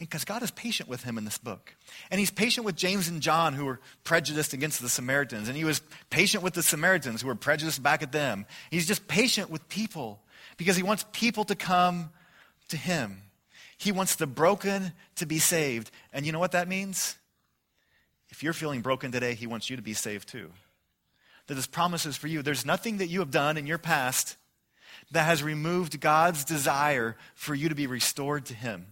because 0.00 0.24
God 0.24 0.42
is 0.42 0.50
patient 0.50 0.88
with 0.88 1.04
him 1.04 1.18
in 1.18 1.26
this 1.26 1.36
book. 1.36 1.76
And 2.10 2.18
he's 2.18 2.30
patient 2.30 2.64
with 2.64 2.74
James 2.74 3.06
and 3.06 3.20
John, 3.20 3.52
who 3.52 3.66
were 3.66 3.80
prejudiced 4.02 4.54
against 4.54 4.80
the 4.80 4.88
Samaritans. 4.88 5.46
And 5.46 5.56
he 5.58 5.64
was 5.64 5.82
patient 6.08 6.42
with 6.42 6.54
the 6.54 6.62
Samaritans, 6.62 7.20
who 7.20 7.28
were 7.28 7.34
prejudiced 7.34 7.82
back 7.82 8.02
at 8.02 8.10
them. 8.10 8.46
He's 8.70 8.86
just 8.86 9.06
patient 9.06 9.50
with 9.50 9.68
people 9.68 10.22
because 10.56 10.74
he 10.74 10.82
wants 10.82 11.04
people 11.12 11.44
to 11.44 11.54
come 11.54 12.08
to 12.70 12.78
him. 12.78 13.20
He 13.76 13.92
wants 13.92 14.16
the 14.16 14.26
broken 14.26 14.92
to 15.16 15.26
be 15.26 15.38
saved. 15.38 15.90
And 16.14 16.24
you 16.24 16.32
know 16.32 16.38
what 16.38 16.52
that 16.52 16.66
means? 16.66 17.16
If 18.30 18.42
you're 18.42 18.54
feeling 18.54 18.80
broken 18.80 19.12
today, 19.12 19.34
he 19.34 19.46
wants 19.46 19.68
you 19.68 19.76
to 19.76 19.82
be 19.82 19.92
saved 19.92 20.28
too. 20.28 20.50
That 21.46 21.56
his 21.56 21.66
promises 21.66 22.16
for 22.16 22.26
you. 22.26 22.40
There's 22.40 22.64
nothing 22.64 22.98
that 22.98 23.08
you 23.08 23.18
have 23.18 23.30
done 23.30 23.58
in 23.58 23.66
your 23.66 23.76
past 23.76 24.38
that 25.10 25.24
has 25.24 25.42
removed 25.42 26.00
God's 26.00 26.44
desire 26.44 27.18
for 27.34 27.54
you 27.54 27.68
to 27.68 27.74
be 27.74 27.86
restored 27.86 28.46
to 28.46 28.54
him. 28.54 28.86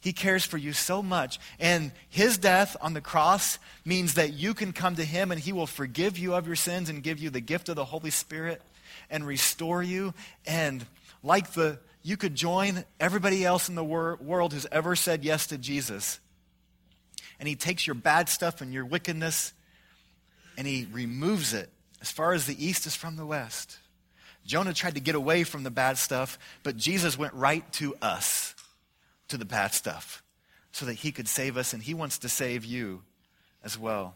He 0.00 0.12
cares 0.12 0.44
for 0.44 0.58
you 0.58 0.72
so 0.72 1.02
much. 1.02 1.40
And 1.58 1.92
his 2.08 2.38
death 2.38 2.76
on 2.80 2.94
the 2.94 3.00
cross 3.00 3.58
means 3.84 4.14
that 4.14 4.32
you 4.32 4.54
can 4.54 4.72
come 4.72 4.96
to 4.96 5.04
him 5.04 5.30
and 5.30 5.40
he 5.40 5.52
will 5.52 5.66
forgive 5.66 6.18
you 6.18 6.34
of 6.34 6.46
your 6.46 6.56
sins 6.56 6.88
and 6.88 7.02
give 7.02 7.18
you 7.18 7.30
the 7.30 7.40
gift 7.40 7.68
of 7.68 7.76
the 7.76 7.84
Holy 7.84 8.10
Spirit 8.10 8.62
and 9.10 9.26
restore 9.26 9.82
you. 9.82 10.14
And 10.46 10.86
like 11.22 11.52
the, 11.52 11.78
you 12.02 12.16
could 12.16 12.34
join 12.34 12.84
everybody 13.00 13.44
else 13.44 13.68
in 13.68 13.74
the 13.74 13.84
wor- 13.84 14.18
world 14.20 14.52
who's 14.52 14.66
ever 14.70 14.94
said 14.94 15.24
yes 15.24 15.48
to 15.48 15.58
Jesus. 15.58 16.20
And 17.40 17.48
he 17.48 17.56
takes 17.56 17.86
your 17.86 17.94
bad 17.94 18.28
stuff 18.28 18.60
and 18.60 18.72
your 18.72 18.84
wickedness 18.84 19.52
and 20.56 20.66
he 20.66 20.86
removes 20.92 21.54
it 21.54 21.70
as 22.00 22.10
far 22.10 22.32
as 22.32 22.46
the 22.46 22.64
east 22.64 22.86
is 22.86 22.94
from 22.94 23.16
the 23.16 23.26
west. 23.26 23.78
Jonah 24.46 24.72
tried 24.72 24.94
to 24.94 25.00
get 25.00 25.14
away 25.14 25.44
from 25.44 25.62
the 25.62 25.70
bad 25.70 25.98
stuff, 25.98 26.38
but 26.62 26.76
Jesus 26.76 27.18
went 27.18 27.34
right 27.34 27.70
to 27.74 27.94
us 28.00 28.54
to 29.28 29.36
the 29.36 29.44
bad 29.44 29.74
stuff 29.74 30.22
so 30.72 30.86
that 30.86 30.94
he 30.94 31.12
could 31.12 31.28
save 31.28 31.56
us, 31.56 31.72
and 31.72 31.82
he 31.82 31.94
wants 31.94 32.18
to 32.18 32.28
save 32.28 32.64
you 32.64 33.02
as 33.64 33.78
well. 33.78 34.14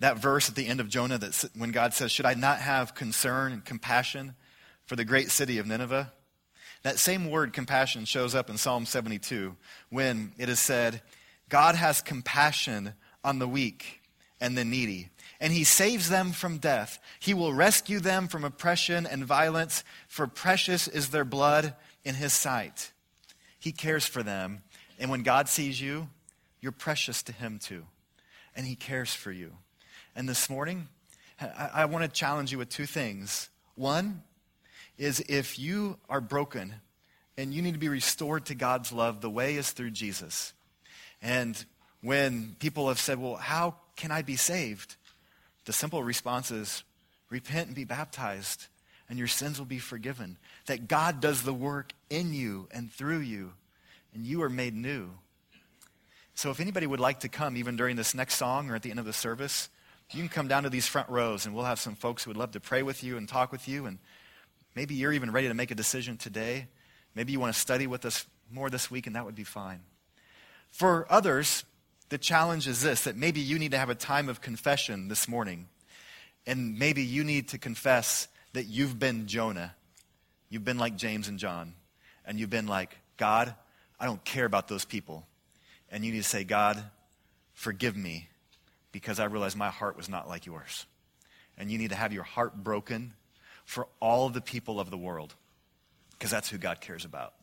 That 0.00 0.18
verse 0.18 0.48
at 0.48 0.54
the 0.54 0.66
end 0.66 0.80
of 0.80 0.88
Jonah, 0.88 1.18
that 1.18 1.50
when 1.56 1.70
God 1.70 1.94
says, 1.94 2.12
Should 2.12 2.26
I 2.26 2.34
not 2.34 2.58
have 2.58 2.94
concern 2.94 3.52
and 3.52 3.64
compassion 3.64 4.34
for 4.84 4.96
the 4.96 5.04
great 5.04 5.30
city 5.30 5.58
of 5.58 5.66
Nineveh? 5.66 6.12
That 6.82 6.98
same 6.98 7.30
word, 7.30 7.52
compassion, 7.52 8.04
shows 8.04 8.34
up 8.34 8.50
in 8.50 8.58
Psalm 8.58 8.86
72 8.86 9.56
when 9.90 10.32
it 10.38 10.48
is 10.48 10.60
said, 10.60 11.02
God 11.48 11.74
has 11.74 12.00
compassion 12.00 12.94
on 13.24 13.38
the 13.38 13.48
weak 13.48 14.02
and 14.40 14.56
the 14.56 14.64
needy, 14.64 15.08
and 15.40 15.52
he 15.52 15.64
saves 15.64 16.08
them 16.08 16.32
from 16.32 16.58
death. 16.58 16.98
He 17.18 17.34
will 17.34 17.54
rescue 17.54 18.00
them 18.00 18.28
from 18.28 18.44
oppression 18.44 19.06
and 19.06 19.24
violence, 19.24 19.82
for 20.08 20.26
precious 20.26 20.86
is 20.86 21.08
their 21.08 21.24
blood 21.24 21.74
in 22.04 22.14
his 22.14 22.32
sight. 22.32 22.92
He 23.66 23.72
cares 23.72 24.06
for 24.06 24.22
them. 24.22 24.62
And 24.96 25.10
when 25.10 25.24
God 25.24 25.48
sees 25.48 25.80
you, 25.80 26.08
you're 26.60 26.70
precious 26.70 27.24
to 27.24 27.32
Him 27.32 27.58
too. 27.58 27.82
And 28.54 28.64
He 28.64 28.76
cares 28.76 29.12
for 29.12 29.32
you. 29.32 29.54
And 30.14 30.28
this 30.28 30.48
morning, 30.48 30.86
I, 31.40 31.70
I 31.74 31.84
want 31.86 32.04
to 32.04 32.08
challenge 32.08 32.52
you 32.52 32.58
with 32.58 32.68
two 32.68 32.86
things. 32.86 33.50
One 33.74 34.22
is 34.98 35.18
if 35.28 35.58
you 35.58 35.98
are 36.08 36.20
broken 36.20 36.76
and 37.36 37.52
you 37.52 37.60
need 37.60 37.72
to 37.72 37.80
be 37.80 37.88
restored 37.88 38.46
to 38.46 38.54
God's 38.54 38.92
love, 38.92 39.20
the 39.20 39.28
way 39.28 39.56
is 39.56 39.72
through 39.72 39.90
Jesus. 39.90 40.52
And 41.20 41.64
when 42.02 42.54
people 42.60 42.86
have 42.86 43.00
said, 43.00 43.18
Well, 43.18 43.34
how 43.34 43.74
can 43.96 44.12
I 44.12 44.22
be 44.22 44.36
saved? 44.36 44.94
The 45.64 45.72
simple 45.72 46.04
response 46.04 46.52
is 46.52 46.84
repent 47.30 47.66
and 47.66 47.74
be 47.74 47.82
baptized 47.82 48.68
and 49.08 49.18
your 49.18 49.28
sins 49.28 49.58
will 49.58 49.66
be 49.66 49.78
forgiven. 49.78 50.36
That 50.66 50.88
God 50.88 51.20
does 51.20 51.42
the 51.42 51.54
work 51.54 51.92
in 52.10 52.32
you 52.32 52.68
and 52.70 52.90
through 52.90 53.20
you, 53.20 53.52
and 54.14 54.24
you 54.26 54.42
are 54.42 54.48
made 54.48 54.74
new. 54.74 55.10
So 56.34 56.50
if 56.50 56.60
anybody 56.60 56.86
would 56.86 57.00
like 57.00 57.20
to 57.20 57.28
come, 57.28 57.56
even 57.56 57.76
during 57.76 57.96
this 57.96 58.14
next 58.14 58.34
song 58.34 58.70
or 58.70 58.74
at 58.74 58.82
the 58.82 58.90
end 58.90 58.98
of 58.98 59.06
the 59.06 59.12
service, 59.12 59.70
you 60.12 60.20
can 60.20 60.28
come 60.28 60.48
down 60.48 60.64
to 60.64 60.70
these 60.70 60.86
front 60.86 61.08
rows, 61.08 61.46
and 61.46 61.54
we'll 61.54 61.64
have 61.64 61.80
some 61.80 61.94
folks 61.94 62.24
who 62.24 62.30
would 62.30 62.36
love 62.36 62.52
to 62.52 62.60
pray 62.60 62.82
with 62.82 63.02
you 63.02 63.16
and 63.16 63.28
talk 63.28 63.50
with 63.50 63.66
you. 63.66 63.86
And 63.86 63.98
maybe 64.74 64.94
you're 64.94 65.12
even 65.12 65.32
ready 65.32 65.48
to 65.48 65.54
make 65.54 65.70
a 65.70 65.74
decision 65.74 66.16
today. 66.16 66.68
Maybe 67.14 67.32
you 67.32 67.40
want 67.40 67.54
to 67.54 67.60
study 67.60 67.86
with 67.86 68.04
us 68.04 68.26
more 68.50 68.70
this 68.70 68.90
week, 68.90 69.06
and 69.06 69.16
that 69.16 69.24
would 69.24 69.34
be 69.34 69.44
fine. 69.44 69.80
For 70.70 71.06
others, 71.10 71.64
the 72.08 72.18
challenge 72.18 72.68
is 72.68 72.82
this 72.82 73.04
that 73.04 73.16
maybe 73.16 73.40
you 73.40 73.58
need 73.58 73.72
to 73.72 73.78
have 73.78 73.90
a 73.90 73.94
time 73.94 74.28
of 74.28 74.40
confession 74.40 75.08
this 75.08 75.26
morning. 75.26 75.68
And 76.46 76.78
maybe 76.78 77.02
you 77.02 77.24
need 77.24 77.48
to 77.48 77.58
confess 77.58 78.28
that 78.56 78.68
you've 78.68 78.98
been 78.98 79.26
Jonah. 79.26 79.74
You've 80.48 80.64
been 80.64 80.78
like 80.78 80.96
James 80.96 81.28
and 81.28 81.38
John. 81.38 81.74
And 82.24 82.40
you've 82.40 82.48
been 82.48 82.66
like, 82.66 82.96
God, 83.18 83.54
I 84.00 84.06
don't 84.06 84.24
care 84.24 84.46
about 84.46 84.66
those 84.66 84.86
people. 84.86 85.26
And 85.90 86.02
you 86.02 86.10
need 86.10 86.22
to 86.22 86.28
say, 86.28 86.42
God, 86.42 86.82
forgive 87.52 87.94
me 87.98 88.28
because 88.92 89.20
I 89.20 89.26
realize 89.26 89.54
my 89.54 89.68
heart 89.68 89.94
was 89.94 90.08
not 90.08 90.26
like 90.26 90.46
yours. 90.46 90.86
And 91.58 91.70
you 91.70 91.76
need 91.76 91.90
to 91.90 91.96
have 91.96 92.14
your 92.14 92.22
heart 92.22 92.56
broken 92.56 93.12
for 93.66 93.88
all 94.00 94.30
the 94.30 94.40
people 94.40 94.80
of 94.80 94.88
the 94.88 94.96
world 94.96 95.34
because 96.12 96.30
that's 96.30 96.48
who 96.48 96.56
God 96.56 96.80
cares 96.80 97.04
about. 97.04 97.34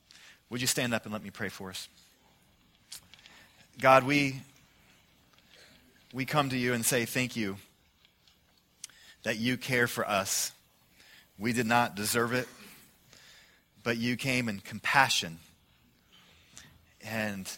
Would 0.50 0.62
you 0.62 0.68
stand 0.68 0.96
up 0.96 1.04
and 1.04 1.14
let 1.14 1.24
me 1.24 1.30
pray 1.30 1.50
for 1.50 1.70
us? 1.70 1.90
God, 3.80 4.04
we, 4.04 4.42
we 6.12 6.26
come 6.26 6.50
to 6.50 6.58
you 6.58 6.74
and 6.74 6.84
say 6.84 7.06
thank 7.06 7.36
you 7.36 7.58
that 9.22 9.38
you 9.38 9.58
care 9.58 9.86
for 9.86 10.10
us 10.10 10.52
we 11.40 11.54
did 11.54 11.66
not 11.66 11.96
deserve 11.96 12.34
it, 12.34 12.48
but 13.84 13.98
you 13.98 14.16
came 14.16 14.48
in 14.48 14.60
compassion. 14.60 15.40
And, 17.06 17.50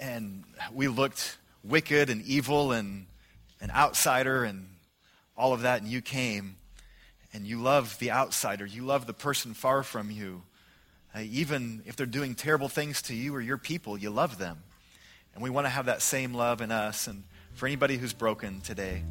and 0.00 0.44
we 0.72 0.88
looked 0.88 1.38
wicked 1.62 2.10
and 2.10 2.22
evil 2.22 2.72
and 2.72 3.06
an 3.60 3.70
outsider 3.70 4.44
and 4.44 4.68
all 5.36 5.52
of 5.52 5.62
that 5.62 5.82
and 5.82 5.90
you 5.90 6.00
came 6.00 6.56
and 7.32 7.46
you 7.46 7.60
love 7.60 7.98
the 7.98 8.10
outsider. 8.10 8.64
You 8.64 8.84
love 8.84 9.06
the 9.06 9.12
person 9.12 9.54
far 9.54 9.82
from 9.82 10.10
you. 10.10 10.42
Uh, 11.14 11.20
even 11.20 11.82
if 11.86 11.94
they're 11.94 12.06
doing 12.06 12.34
terrible 12.34 12.68
things 12.68 13.02
to 13.02 13.14
you 13.14 13.34
or 13.34 13.40
your 13.40 13.58
people, 13.58 13.98
you 13.98 14.10
love 14.10 14.38
them. 14.38 14.58
And 15.34 15.42
we 15.42 15.50
want 15.50 15.66
to 15.66 15.70
have 15.70 15.86
that 15.86 16.02
same 16.02 16.34
love 16.34 16.60
in 16.60 16.72
us. 16.72 17.06
And 17.06 17.22
for 17.54 17.66
anybody 17.66 17.96
who's 17.96 18.12
broken 18.12 18.60
today, 18.60 19.04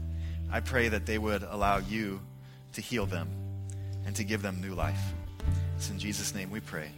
I 0.52 0.62
pray 0.62 0.90
that 0.90 1.06
they 1.06 1.18
would 1.18 1.44
allow 1.44 1.78
you 1.78 2.22
to 2.74 2.82
heal 2.82 3.06
them 3.06 3.47
and 4.08 4.16
to 4.16 4.24
give 4.24 4.42
them 4.42 4.60
new 4.60 4.74
life. 4.74 5.14
It's 5.76 5.92
in 5.92 6.00
Jesus' 6.00 6.34
name 6.34 6.50
we 6.50 6.62
pray. 6.62 6.90